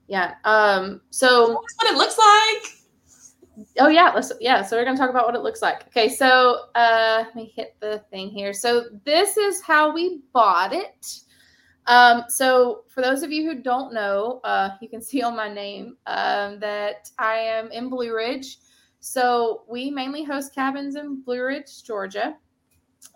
yeah 0.09 0.35
um 0.45 1.01
so 1.11 1.47
That's 1.49 1.77
what 1.77 1.92
it 1.92 1.97
looks 1.97 2.18
like 2.18 2.82
oh 3.81 3.88
yeah 3.88 4.12
let's 4.15 4.33
yeah 4.41 4.62
so 4.62 4.77
we're 4.77 4.85
gonna 4.85 4.97
talk 4.97 5.11
about 5.11 5.27
what 5.27 5.35
it 5.35 5.43
looks 5.43 5.61
like 5.61 5.87
okay 5.87 6.09
so 6.09 6.67
uh 6.75 7.25
let 7.25 7.35
me 7.35 7.53
hit 7.55 7.77
the 7.81 8.03
thing 8.11 8.29
here 8.29 8.53
so 8.53 8.85
this 9.05 9.37
is 9.37 9.61
how 9.61 9.93
we 9.93 10.21
bought 10.33 10.73
it 10.73 11.23
um, 11.87 12.25
so, 12.29 12.85
for 12.88 13.01
those 13.01 13.23
of 13.23 13.33
you 13.33 13.45
who 13.45 13.61
don't 13.61 13.93
know, 13.93 14.41
uh, 14.45 14.71
you 14.81 14.88
can 14.88 15.03
see 15.03 15.23
on 15.23 15.37
my 15.37 15.53
name 15.53 15.97
um, 16.07 16.59
that 16.61 17.11
I 17.19 17.35
am 17.37 17.71
in 17.71 17.88
Blue 17.88 18.15
Ridge. 18.15 18.59
So, 19.01 19.62
we 19.69 19.91
mainly 19.91 20.23
host 20.23 20.55
cabins 20.55 20.97
in 20.97 21.23
Blue 21.23 21.43
Ridge, 21.43 21.83
Georgia. 21.83 22.37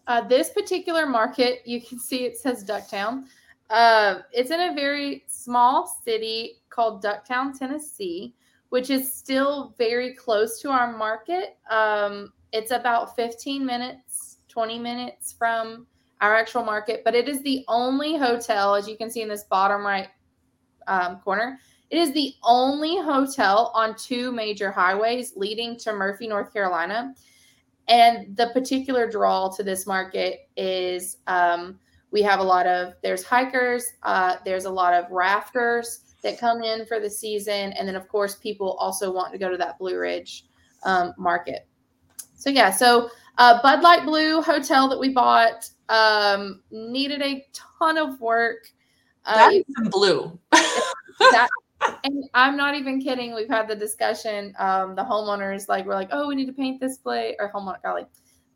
Uh, 0.09 0.20
this 0.22 0.51
particular 0.51 1.07
market, 1.07 1.62
you 1.64 1.81
can 1.81 1.99
see 1.99 2.25
it 2.25 2.37
says 2.37 2.64
Ducktown. 2.64 3.25
Uh, 3.70 4.20
it's 4.33 4.51
in 4.51 4.61
a 4.61 4.75
very 4.75 5.25
small 5.29 5.87
city 6.05 6.61
called 6.70 7.03
Ducktown, 7.03 7.57
Tennessee, 7.57 8.35
which 8.70 8.90
is 8.90 9.12
still 9.12 9.74
very 9.79 10.14
close 10.14 10.61
to 10.61 10.70
our 10.70 10.96
market. 10.96 11.57
Um, 11.70 12.33
it's 12.52 12.70
about 12.70 13.16
15 13.16 13.64
minutes, 13.64 14.38
20 14.48 14.79
minutes 14.79 15.33
from 15.33 15.87
our 16.20 16.35
actual 16.35 16.64
market, 16.64 17.02
but 17.05 17.14
it 17.14 17.29
is 17.29 17.42
the 17.42 17.64
only 17.68 18.16
hotel, 18.16 18.74
as 18.74 18.88
you 18.88 18.96
can 18.96 19.11
see 19.11 19.22
in 19.22 19.29
this 19.29 19.44
bottom 19.44 19.85
right 19.85 20.09
um, 20.87 21.20
corner, 21.20 21.59
it 21.90 21.98
is 21.98 22.12
the 22.12 22.35
only 22.42 22.96
hotel 22.96 23.70
on 23.74 23.94
two 23.96 24.33
major 24.33 24.72
highways 24.72 25.35
leading 25.37 25.79
to 25.79 25.92
Murphy, 25.92 26.26
North 26.26 26.52
Carolina. 26.52 27.14
And 27.88 28.37
the 28.37 28.48
particular 28.48 29.09
draw 29.09 29.48
to 29.57 29.62
this 29.62 29.87
market 29.87 30.48
is 30.57 31.18
um, 31.29 31.79
we 32.11 32.22
have 32.22 32.40
a 32.40 32.42
lot 32.42 32.66
of, 32.66 32.94
there's 33.02 33.22
hikers, 33.22 33.87
uh, 34.02 34.37
there's 34.44 34.64
a 34.64 34.70
lot 34.70 34.94
of 34.94 35.11
rafters 35.12 36.06
that 36.22 36.38
come 36.38 36.62
in 36.62 36.87
for 36.87 37.00
the 37.00 37.11
season. 37.11 37.72
And 37.72 37.87
then, 37.87 37.96
of 37.96 38.09
course, 38.09 38.37
people 38.37 38.72
also 38.81 39.12
want 39.12 39.33
to 39.33 39.38
go 39.38 39.50
to 39.50 39.57
that 39.57 39.79
Blue 39.79 39.98
Ridge 39.98 40.46
um, 40.85 41.14
market. 41.18 41.66
So, 42.35 42.50
yeah, 42.50 42.70
so 42.70 43.11
uh, 43.38 43.61
Bud 43.62 43.83
Light 43.83 44.05
Blue 44.05 44.40
Hotel 44.42 44.88
that 44.88 44.98
we 44.98 45.11
bought 45.11 45.68
um, 45.88 46.62
needed 46.70 47.22
a 47.22 47.46
ton 47.52 47.98
of 47.98 48.20
work. 48.20 48.68
Uh, 49.24 49.50
That's 49.50 49.88
blue. 49.90 50.38
that, 50.52 51.48
and 52.05 52.24
I'm 52.35 52.57
not 52.57 52.74
even 52.74 53.00
kidding. 53.00 53.35
We've 53.35 53.48
had 53.48 53.68
the 53.68 53.76
discussion. 53.76 54.55
Um, 54.59 54.94
the 54.94 55.02
homeowners 55.02 55.68
like 55.68 55.87
we're 55.87 55.94
like, 55.94 56.09
oh, 56.12 56.29
we 56.29 56.35
need 56.35 56.46
to 56.46 56.52
paint 56.52 56.81
this 56.81 56.98
place, 56.98 57.35
or 57.38 57.52
homeowner, 57.52 57.83
golly, 57.83 58.07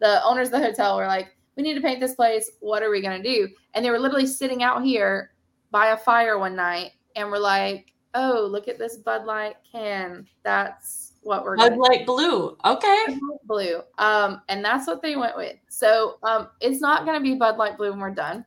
the 0.00 0.22
owners 0.24 0.48
of 0.48 0.52
the 0.52 0.60
hotel 0.60 0.96
were 0.96 1.06
like, 1.06 1.36
we 1.56 1.62
need 1.62 1.74
to 1.74 1.80
paint 1.80 2.00
this 2.00 2.14
place. 2.14 2.50
What 2.60 2.82
are 2.82 2.90
we 2.90 3.02
gonna 3.02 3.22
do? 3.22 3.48
And 3.74 3.84
they 3.84 3.90
were 3.90 3.98
literally 3.98 4.26
sitting 4.26 4.62
out 4.62 4.82
here 4.84 5.32
by 5.70 5.88
a 5.88 5.96
fire 5.96 6.38
one 6.38 6.56
night, 6.56 6.92
and 7.20 7.30
we're 7.30 7.38
like, 7.38 7.92
oh, 8.14 8.48
look 8.50 8.68
at 8.68 8.78
this 8.78 8.96
Bud 8.96 9.24
Light 9.24 9.56
can. 9.70 10.26
That's 10.42 11.14
what 11.22 11.44
we're 11.44 11.56
Bud 11.56 11.76
Light 11.76 12.06
Blue. 12.06 12.56
Okay. 12.64 13.18
Blue. 13.44 13.82
Um, 13.98 14.42
and 14.48 14.64
that's 14.64 14.86
what 14.86 15.02
they 15.02 15.16
went 15.16 15.36
with. 15.36 15.56
So 15.68 16.18
um, 16.22 16.48
it's 16.60 16.80
not 16.80 17.04
going 17.04 17.18
to 17.18 17.22
be 17.22 17.34
Bud 17.34 17.56
Light 17.56 17.76
Blue 17.76 17.90
when 17.90 18.00
we're 18.00 18.10
done. 18.10 18.44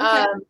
Okay. 0.00 0.22
Um, 0.22 0.42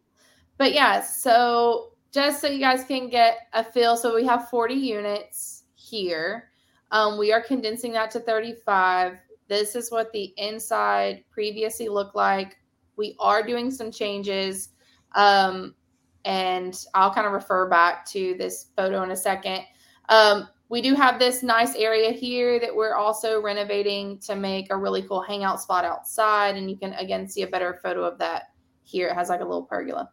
but 0.59 0.73
yeah, 0.73 1.01
so 1.03 1.93
just 2.13 2.41
so 2.41 2.49
you 2.49 2.61
guys 2.61 2.85
can 2.85 3.09
get 3.09 3.49
a 3.53 3.65
feel, 3.65 3.97
so 3.97 4.15
we 4.15 4.25
have 4.27 4.49
40 4.49 4.75
units 4.75 5.65
here. 5.75 6.51
Um, 6.91 7.19
we 7.19 7.33
are 7.33 7.41
condensing 7.41 7.93
that 7.93 8.11
to 8.13 8.21
35. 8.21 9.17
This 9.49 9.75
is 9.75 9.91
what 9.91 10.13
the 10.13 10.33
inside 10.37 11.25
previously 11.31 11.89
looked 11.89 12.15
like. 12.15 12.59
We 12.97 13.17
are 13.19 13.43
doing 13.43 13.71
some 13.71 13.91
changes. 13.91 14.69
Um, 15.15 15.75
and 16.25 16.85
I'll 16.95 17.13
kind 17.13 17.27
of 17.27 17.33
refer 17.33 17.69
back 17.69 18.07
to 18.07 18.35
this 18.39 18.67
photo 18.77 19.03
in 19.03 19.11
a 19.11 19.17
second. 19.17 19.63
Um, 20.09 20.49
we 20.69 20.81
do 20.81 20.95
have 20.95 21.19
this 21.19 21.43
nice 21.43 21.75
area 21.75 22.13
here 22.13 22.59
that 22.59 22.75
we're 22.75 22.95
also 22.95 23.43
renovating 23.43 24.19
to 24.21 24.35
make 24.35 24.73
a 24.73 24.77
really 24.77 25.03
cool 25.03 25.21
hangout 25.21 25.61
spot 25.61 25.85
outside. 25.85 26.57
And 26.57 26.71
you 26.71 26.77
can 26.77 26.95
again 26.95 27.29
see 27.29 27.43
a 27.43 27.47
better 27.47 27.79
photo 27.83 28.05
of 28.05 28.19
that 28.19 28.45
here. 28.83 29.09
It 29.09 29.15
has 29.15 29.29
like 29.29 29.41
a 29.41 29.45
little 29.45 29.65
pergola. 29.65 30.09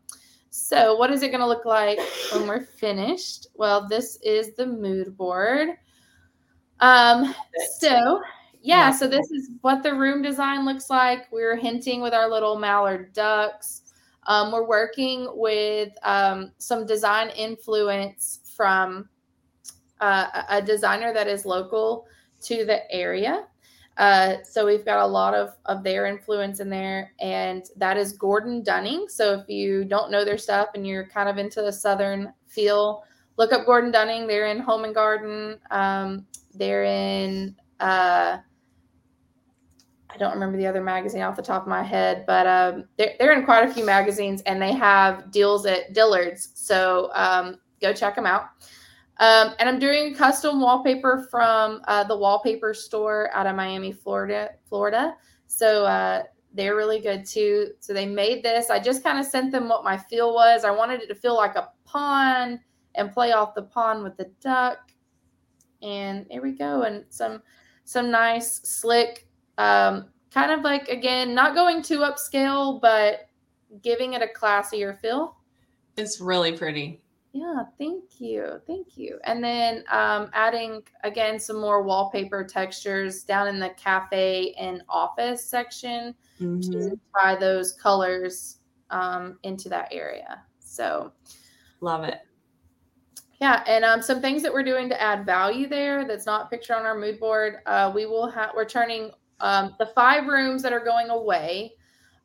So 0.50 0.95
what 0.95 1.12
is 1.12 1.22
it 1.22 1.30
going 1.30 1.41
to 1.41 1.48
look 1.48 1.65
like 1.65 2.00
when 2.34 2.48
we're 2.48 2.65
finished? 2.65 3.48
Well, 3.54 3.88
this 3.88 4.17
is 4.22 4.56
the 4.56 4.65
mood 4.65 5.15
board. 5.15 5.69
Um, 6.80 7.34
so 7.78 8.22
yeah, 8.62 8.91
so 8.91 9.08
this 9.08 9.32
is 9.32 9.52
what 9.62 9.84
the 9.84 9.93
room 9.93 10.22
design 10.22 10.65
looks 10.65 10.89
like. 10.89 11.32
We're 11.32 11.56
hinting 11.56 12.02
with 12.02 12.13
our 12.13 12.30
little 12.30 12.58
mallard 12.58 13.13
ducks. 13.13 13.88
Um, 14.28 14.52
we're 14.52 14.68
working 14.68 15.28
with 15.34 15.94
um, 16.04 16.52
some 16.58 16.86
design 16.86 17.30
influence 17.30 18.40
from 18.56 19.10
uh, 20.02 20.44
a 20.50 20.62
designer 20.62 21.14
that 21.14 21.28
is 21.28 21.46
local 21.46 22.06
to 22.42 22.66
the 22.66 22.90
area. 22.92 23.46
Uh, 23.98 24.36
so 24.44 24.66
we've 24.66 24.86
got 24.86 25.04
a 25.04 25.06
lot 25.06 25.34
of, 25.34 25.56
of 25.66 25.84
their 25.84 26.06
influence 26.06 26.62
in 26.62 26.70
there, 26.70 27.12
and 27.20 27.66
that 27.76 27.98
is 27.98 28.14
Gordon 28.14 28.64
Dunning. 28.64 29.08
So 29.10 29.34
if 29.34 29.50
you 29.50 29.84
don't 29.84 30.10
know 30.10 30.24
their 30.24 30.38
stuff 30.38 30.70
and 30.74 30.88
you're 30.88 31.08
kind 31.08 31.28
of 31.28 31.38
into 31.38 31.62
the 31.62 31.74
southern 31.74 32.32
feel, 32.48 33.04
look 33.36 33.52
up 33.52 33.66
Gordon 33.66 33.92
Dunning. 33.92 34.26
They're 34.26 34.48
in 34.48 34.60
Home 34.60 34.86
and 34.86 34.96
Garden. 34.96 35.60
Um, 35.70 36.26
they're 36.54 36.86
in 36.86 37.58
uh, 37.82 38.38
I 40.10 40.17
don't 40.17 40.34
remember 40.34 40.58
the 40.58 40.67
other 40.67 40.82
magazine 40.82 41.22
off 41.22 41.36
the 41.36 41.41
top 41.41 41.63
of 41.63 41.67
my 41.67 41.84
head, 41.84 42.26
but 42.26 42.48
um, 42.48 42.86
they're, 42.98 43.15
they're 43.19 43.34
in 43.34 43.45
quite 43.45 43.69
a 43.69 43.74
few 43.74 43.86
magazines 43.86 44.41
and 44.43 44.62
they 44.62 44.74
have 44.74 45.32
deals 45.32 45.65
at 45.65 45.93
Dillard's. 45.93 46.52
So 46.56 47.12
um, 47.13 47.58
go 47.80 47.93
check 47.93 48.15
them 48.15 48.26
out. 48.26 48.45
Um, 49.17 49.54
and 49.60 49.67
I'm 49.67 49.80
doing 49.80 50.15
custom 50.15 50.62
wallpaper 50.62 51.28
from 51.30 51.82
uh, 51.88 52.06
the 52.06 52.17
wallpaper 52.17 52.74
store 52.74 53.30
out 53.34 53.45
of 53.45 53.56
Miami, 53.56 53.91
Florida. 53.91 54.52
Florida. 54.67 55.15
So 55.45 55.86
uh, 55.86 56.24
they're 56.54 56.76
really 56.76 57.00
good 57.00 57.26
too. 57.26 57.72
So 57.80 57.93
they 57.93 58.06
made 58.06 58.43
this. 58.43 58.69
I 58.69 58.80
just 58.80 59.04
kind 59.04 59.19
of 59.19 59.26
sent 59.26 59.52
them 59.52 59.69
what 59.69 59.84
my 59.84 59.98
feel 59.98 60.34
was. 60.34 60.63
I 60.63 60.72
wanted 60.72 61.02
it 61.02 61.08
to 61.08 61.15
feel 61.15 61.36
like 61.36 61.56
a 61.56 61.69
pond 61.86 62.60
and 62.95 63.12
play 63.12 63.34
off 63.34 63.54
the 63.54 63.63
pond 63.63 64.04
with 64.04 64.17
the 64.17 64.32
duck. 64.41 64.91
And 65.82 66.26
there 66.30 66.41
we 66.41 66.54
go. 66.54 66.84
And 66.84 67.06
some 67.10 67.41
some 67.84 68.12
nice 68.12 68.62
slick 68.62 69.28
um, 69.60 70.06
kind 70.34 70.52
of 70.52 70.62
like 70.62 70.88
again, 70.88 71.36
not 71.36 71.54
going 71.54 71.84
too 71.84 72.00
upscale, 72.00 72.82
but 72.82 73.30
giving 73.84 74.13
it 74.13 74.22
a 74.22 74.28
classier 74.28 75.00
feel. 75.00 75.36
It's 75.98 76.19
really 76.22 76.54
pretty. 76.54 77.02
Yeah, 77.34 77.63
thank 77.78 78.19
you. 78.19 78.60
Thank 78.65 78.98
you. 78.98 79.19
And 79.26 79.43
then 79.43 79.84
um, 79.91 80.32
adding 80.34 80.82
again 81.04 81.39
some 81.39 81.60
more 81.60 81.84
wallpaper 81.84 82.43
textures 82.43 83.24
down 83.24 83.48
in 83.48 83.60
the 83.60 83.69
cafe 83.69 84.56
and 84.58 84.82
office 84.89 85.45
section 85.45 86.15
mm-hmm. 86.39 86.72
to 86.72 87.00
tie 87.15 87.36
those 87.36 87.74
colors 87.74 88.58
um, 88.89 89.38
into 89.43 89.69
that 89.69 89.89
area. 89.91 90.41
So 90.60 91.12
love 91.82 92.04
it. 92.04 92.19
Yeah, 93.39 93.63
and 93.67 93.86
um, 93.86 94.02
some 94.02 94.22
things 94.22 94.41
that 94.41 94.52
we're 94.52 94.63
doing 94.63 94.89
to 94.89 95.02
add 95.02 95.26
value 95.26 95.67
there 95.67 96.06
that's 96.06 96.26
not 96.26 96.50
pictured 96.50 96.76
on 96.76 96.86
our 96.86 96.98
mood 96.98 97.19
board. 97.19 97.60
Uh, 97.65 97.91
we 97.93 98.06
will 98.06 98.30
have 98.30 98.52
we're 98.56 98.65
turning 98.65 99.12
um, 99.41 99.75
the 99.80 99.88
five 99.88 100.28
rooms 100.28 100.62
that 100.63 100.73
are 100.73 100.84
going 100.84 101.10
away. 101.10 101.73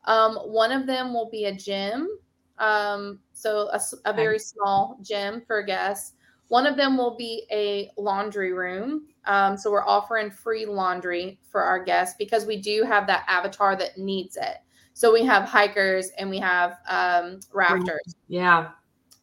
Um, 0.05 0.35
one 0.35 0.71
of 0.71 0.85
them 0.85 1.13
will 1.13 1.29
be 1.29 1.45
a 1.45 1.55
gym 1.55 2.09
um, 2.57 3.19
so 3.33 3.69
a, 3.73 3.81
a 4.05 4.13
very 4.13 4.39
small 4.39 4.97
gym 5.01 5.41
for 5.45 5.61
guests. 5.61 6.13
One 6.47 6.67
of 6.67 6.77
them 6.77 6.95
will 6.97 7.15
be 7.17 7.45
a 7.51 7.89
laundry 7.97 8.53
room. 8.53 9.07
Um, 9.25 9.57
so 9.57 9.71
we're 9.71 9.85
offering 9.85 10.29
free 10.29 10.65
laundry 10.65 11.39
for 11.49 11.63
our 11.63 11.83
guests 11.83 12.15
because 12.17 12.45
we 12.45 12.61
do 12.61 12.83
have 12.83 13.07
that 13.07 13.25
avatar 13.27 13.75
that 13.77 13.97
needs 13.97 14.37
it. 14.37 14.57
So 14.93 15.11
we 15.11 15.23
have 15.25 15.43
hikers 15.43 16.11
and 16.17 16.29
we 16.29 16.39
have 16.39 16.77
um, 16.87 17.39
rafters. 17.51 18.15
Yeah. 18.27 18.69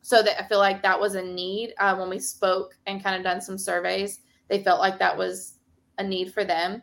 So 0.03 0.23
that 0.23 0.43
I 0.43 0.49
feel 0.49 0.59
like 0.59 0.83
that 0.83 1.01
was 1.01 1.15
a 1.15 1.23
need 1.23 1.75
uh, 1.79 1.97
when 1.97 2.11
we 2.11 2.19
spoke 2.19 2.77
and 2.87 3.03
kind 3.03 3.17
of 3.17 3.23
done 3.23 3.41
some 3.41 3.57
surveys. 3.57 4.21
They 4.49 4.63
felt 4.63 4.81
like 4.81 4.99
that 4.99 5.17
was 5.17 5.55
a 5.99 6.05
need 6.05 6.35
for 6.35 6.45
them. 6.45 6.83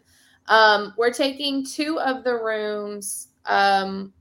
Um, 0.49 0.93
we're 0.97 1.13
taking 1.13 1.65
two 1.65 1.99
of 1.99 2.23
the 2.23 2.35
rooms 2.35 3.29
um, 3.45 4.11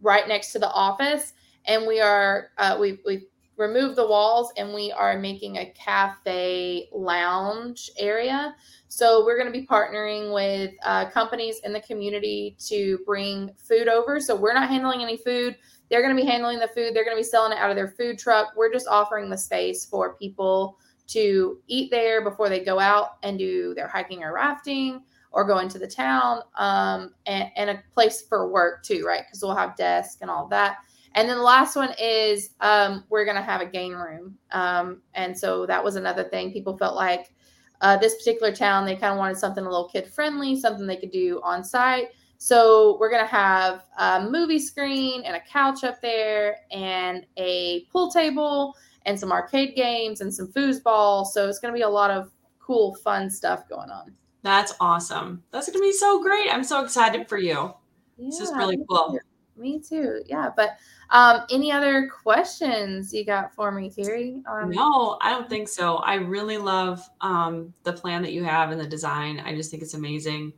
right 0.00 0.28
next 0.28 0.52
to 0.52 0.58
the 0.58 0.70
office 0.70 1.32
and 1.66 1.86
we 1.86 2.00
are 2.00 2.50
uh, 2.58 2.76
we've 2.78 3.00
we've 3.04 3.24
removed 3.56 3.96
the 3.96 4.06
walls 4.06 4.52
and 4.58 4.74
we 4.74 4.92
are 4.92 5.18
making 5.18 5.56
a 5.56 5.72
cafe 5.72 6.88
lounge 6.92 7.90
area. 7.98 8.54
So 8.88 9.24
we're 9.24 9.38
going 9.38 9.50
to 9.50 9.58
be 9.58 9.66
partnering 9.66 10.32
with 10.32 10.74
uh, 10.84 11.08
companies 11.08 11.60
in 11.64 11.72
the 11.72 11.80
community 11.80 12.56
to 12.66 12.98
bring 13.06 13.50
food 13.56 13.88
over. 13.88 14.20
So 14.20 14.36
we're 14.36 14.52
not 14.52 14.68
handling 14.68 15.02
any 15.02 15.16
food. 15.16 15.56
They're 15.88 16.02
going 16.02 16.14
to 16.14 16.22
be 16.22 16.28
handling 16.28 16.58
the 16.58 16.68
food. 16.68 16.94
They're 16.94 17.04
going 17.04 17.16
to 17.16 17.20
be 17.20 17.28
selling 17.28 17.52
it 17.52 17.58
out 17.58 17.70
of 17.70 17.76
their 17.76 17.88
food 17.88 18.18
truck. 18.18 18.48
We're 18.56 18.72
just 18.72 18.88
offering 18.88 19.30
the 19.30 19.38
space 19.38 19.86
for 19.86 20.14
people 20.16 20.78
to 21.08 21.58
eat 21.66 21.90
there 21.90 22.22
before 22.22 22.50
they 22.50 22.62
go 22.62 22.78
out 22.78 23.12
and 23.22 23.38
do 23.38 23.72
their 23.74 23.88
hiking 23.88 24.22
or 24.22 24.34
rafting 24.34 25.00
or 25.36 25.44
going 25.44 25.64
into 25.64 25.78
the 25.78 25.86
town 25.86 26.40
um, 26.56 27.12
and, 27.26 27.50
and 27.56 27.68
a 27.68 27.82
place 27.92 28.22
for 28.22 28.50
work 28.50 28.82
too, 28.82 29.04
right? 29.06 29.20
Because 29.28 29.42
we'll 29.42 29.54
have 29.54 29.76
desk 29.76 30.20
and 30.22 30.30
all 30.30 30.48
that. 30.48 30.78
And 31.14 31.28
then 31.28 31.36
the 31.36 31.42
last 31.42 31.76
one 31.76 31.92
is 32.00 32.50
um, 32.60 33.04
we're 33.10 33.26
going 33.26 33.36
to 33.36 33.42
have 33.42 33.60
a 33.60 33.66
game 33.66 33.92
room. 33.92 34.38
Um, 34.52 35.02
and 35.12 35.38
so 35.38 35.66
that 35.66 35.84
was 35.84 35.96
another 35.96 36.24
thing. 36.24 36.54
People 36.54 36.78
felt 36.78 36.96
like 36.96 37.34
uh, 37.82 37.98
this 37.98 38.14
particular 38.14 38.50
town, 38.50 38.86
they 38.86 38.96
kind 38.96 39.12
of 39.12 39.18
wanted 39.18 39.36
something 39.36 39.62
a 39.62 39.68
little 39.68 39.90
kid 39.90 40.08
friendly, 40.08 40.58
something 40.58 40.86
they 40.86 40.96
could 40.96 41.10
do 41.10 41.38
on 41.44 41.62
site. 41.62 42.08
So 42.38 42.96
we're 42.98 43.10
going 43.10 43.24
to 43.24 43.30
have 43.30 43.84
a 43.98 44.26
movie 44.26 44.58
screen 44.58 45.22
and 45.24 45.36
a 45.36 45.40
couch 45.40 45.84
up 45.84 46.00
there 46.00 46.56
and 46.70 47.26
a 47.36 47.84
pool 47.92 48.10
table 48.10 48.74
and 49.04 49.20
some 49.20 49.32
arcade 49.32 49.76
games 49.76 50.22
and 50.22 50.32
some 50.32 50.50
foosball. 50.50 51.26
So 51.26 51.46
it's 51.46 51.58
going 51.58 51.74
to 51.74 51.76
be 51.76 51.82
a 51.82 51.88
lot 51.88 52.10
of 52.10 52.30
cool, 52.58 52.94
fun 52.94 53.28
stuff 53.28 53.68
going 53.68 53.90
on. 53.90 54.14
That's 54.46 54.74
awesome. 54.78 55.42
That's 55.50 55.66
going 55.66 55.80
to 55.80 55.82
be 55.82 55.92
so 55.92 56.22
great. 56.22 56.48
I'm 56.52 56.62
so 56.62 56.84
excited 56.84 57.28
for 57.28 57.36
you. 57.36 57.74
Yeah, 58.16 58.26
this 58.26 58.38
is 58.38 58.52
really 58.54 58.78
cool. 58.88 59.18
Me 59.56 59.80
too. 59.80 60.22
Yeah. 60.24 60.50
But 60.56 60.76
um, 61.10 61.40
any 61.50 61.72
other 61.72 62.08
questions 62.22 63.12
you 63.12 63.24
got 63.24 63.52
for 63.52 63.72
me, 63.72 63.90
Carrie? 63.90 64.40
Um, 64.48 64.70
no, 64.70 65.18
I 65.20 65.30
don't 65.30 65.48
think 65.48 65.66
so. 65.66 65.96
I 65.96 66.14
really 66.14 66.58
love 66.58 67.02
um, 67.20 67.74
the 67.82 67.92
plan 67.92 68.22
that 68.22 68.32
you 68.32 68.44
have 68.44 68.70
and 68.70 68.80
the 68.80 68.86
design. 68.86 69.42
I 69.44 69.52
just 69.52 69.72
think 69.72 69.82
it's 69.82 69.94
amazing. 69.94 70.52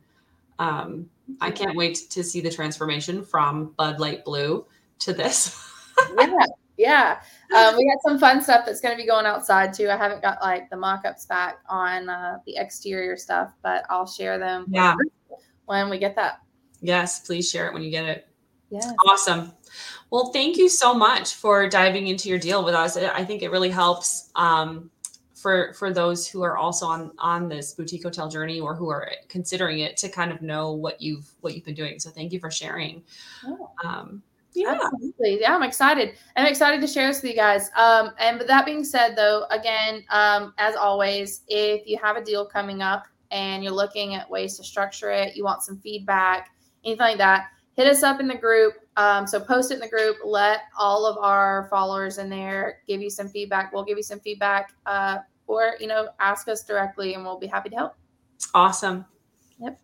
Um, 0.59 1.09
I 1.41 1.49
can't 1.49 1.75
wait 1.75 2.11
to 2.11 2.23
see 2.23 2.41
the 2.41 2.51
transformation 2.51 3.25
from 3.25 3.73
Bud 3.75 3.99
Light 3.99 4.23
Blue 4.23 4.67
to 4.99 5.13
this. 5.13 5.67
yeah, 6.15 6.45
yeah. 6.79 7.21
Um, 7.51 7.75
we 7.77 7.83
got 7.83 7.97
some 8.07 8.19
fun 8.19 8.43
stuff 8.43 8.63
that's 8.63 8.79
going 8.79 8.95
to 8.95 9.01
be 9.01 9.07
going 9.07 9.25
outside 9.25 9.73
too. 9.73 9.89
I 9.89 9.97
haven't 9.97 10.21
got 10.21 10.39
like 10.39 10.69
the 10.69 10.77
mock-ups 10.77 11.25
back 11.25 11.57
on 11.67 12.07
uh, 12.07 12.37
the 12.45 12.57
exterior 12.57 13.17
stuff, 13.17 13.55
but 13.63 13.85
I'll 13.89 14.05
share 14.05 14.37
them. 14.37 14.67
Yeah. 14.69 14.95
When 15.65 15.89
we 15.89 15.97
get 15.97 16.15
that. 16.15 16.41
Yes, 16.79 17.21
please 17.21 17.49
share 17.49 17.67
it 17.67 17.73
when 17.73 17.81
you 17.81 17.89
get 17.89 18.05
it. 18.05 18.27
Yeah. 18.69 18.91
Awesome. 19.07 19.51
Well, 20.11 20.31
thank 20.31 20.57
you 20.57 20.69
so 20.69 20.93
much 20.93 21.33
for 21.33 21.67
diving 21.67 22.05
into 22.05 22.29
your 22.29 22.37
deal 22.37 22.63
with 22.63 22.75
us. 22.75 22.95
I 22.97 23.25
think 23.25 23.41
it 23.41 23.49
really 23.49 23.71
helps 23.71 24.29
um, 24.35 24.91
for 25.33 25.73
for 25.73 25.91
those 25.91 26.27
who 26.27 26.43
are 26.43 26.57
also 26.57 26.85
on 26.85 27.11
on 27.17 27.49
this 27.49 27.73
boutique 27.73 28.03
hotel 28.03 28.29
journey 28.29 28.59
or 28.59 28.75
who 28.75 28.89
are 28.89 29.09
considering 29.27 29.79
it 29.79 29.97
to 29.97 30.09
kind 30.09 30.31
of 30.31 30.43
know 30.43 30.73
what 30.73 31.01
you've 31.01 31.31
what 31.41 31.55
you've 31.55 31.65
been 31.65 31.73
doing. 31.73 31.99
So 31.99 32.11
thank 32.11 32.31
you 32.31 32.39
for 32.39 32.51
sharing. 32.51 33.03
Oh. 33.45 33.71
Um, 33.83 34.21
yeah. 34.53 34.79
Absolutely. 34.81 35.41
Yeah, 35.41 35.55
I'm 35.55 35.63
excited. 35.63 36.13
I'm 36.35 36.45
excited 36.45 36.81
to 36.81 36.87
share 36.87 37.07
this 37.07 37.21
with 37.21 37.31
you 37.31 37.37
guys. 37.37 37.69
Um, 37.75 38.11
and 38.19 38.37
with 38.37 38.47
that 38.47 38.65
being 38.65 38.83
said, 38.83 39.15
though, 39.15 39.45
again, 39.51 40.03
um, 40.09 40.53
as 40.57 40.75
always, 40.75 41.41
if 41.47 41.87
you 41.87 41.97
have 42.01 42.17
a 42.17 42.23
deal 42.23 42.45
coming 42.45 42.81
up 42.81 43.05
and 43.31 43.63
you're 43.63 43.73
looking 43.73 44.15
at 44.15 44.29
ways 44.29 44.57
to 44.57 44.63
structure 44.63 45.11
it, 45.11 45.35
you 45.35 45.43
want 45.43 45.61
some 45.63 45.77
feedback, 45.79 46.49
anything 46.83 46.99
like 46.99 47.17
that, 47.17 47.47
hit 47.73 47.87
us 47.87 48.03
up 48.03 48.19
in 48.19 48.27
the 48.27 48.35
group. 48.35 48.73
Um, 48.97 49.25
so 49.25 49.39
post 49.39 49.71
it 49.71 49.75
in 49.75 49.79
the 49.79 49.87
group. 49.87 50.17
Let 50.25 50.61
all 50.77 51.05
of 51.05 51.17
our 51.17 51.67
followers 51.69 52.17
in 52.17 52.29
there 52.29 52.81
give 52.87 53.01
you 53.01 53.09
some 53.09 53.29
feedback. 53.29 53.71
We'll 53.71 53.85
give 53.85 53.97
you 53.97 54.03
some 54.03 54.19
feedback, 54.19 54.73
uh, 54.85 55.19
or 55.47 55.75
you 55.79 55.87
know, 55.87 56.09
ask 56.19 56.49
us 56.49 56.65
directly, 56.65 57.13
and 57.13 57.23
we'll 57.23 57.39
be 57.39 57.47
happy 57.47 57.69
to 57.69 57.75
help. 57.75 57.95
Awesome. 58.53 59.05
Yep. 59.59 59.79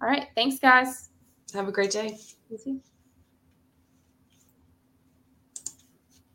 All 0.00 0.08
right. 0.08 0.28
Thanks, 0.36 0.60
guys. 0.60 1.10
Have 1.52 1.66
a 1.66 1.72
great 1.72 1.90
day. 1.90 2.16
You 2.48 2.58
too. 2.58 2.80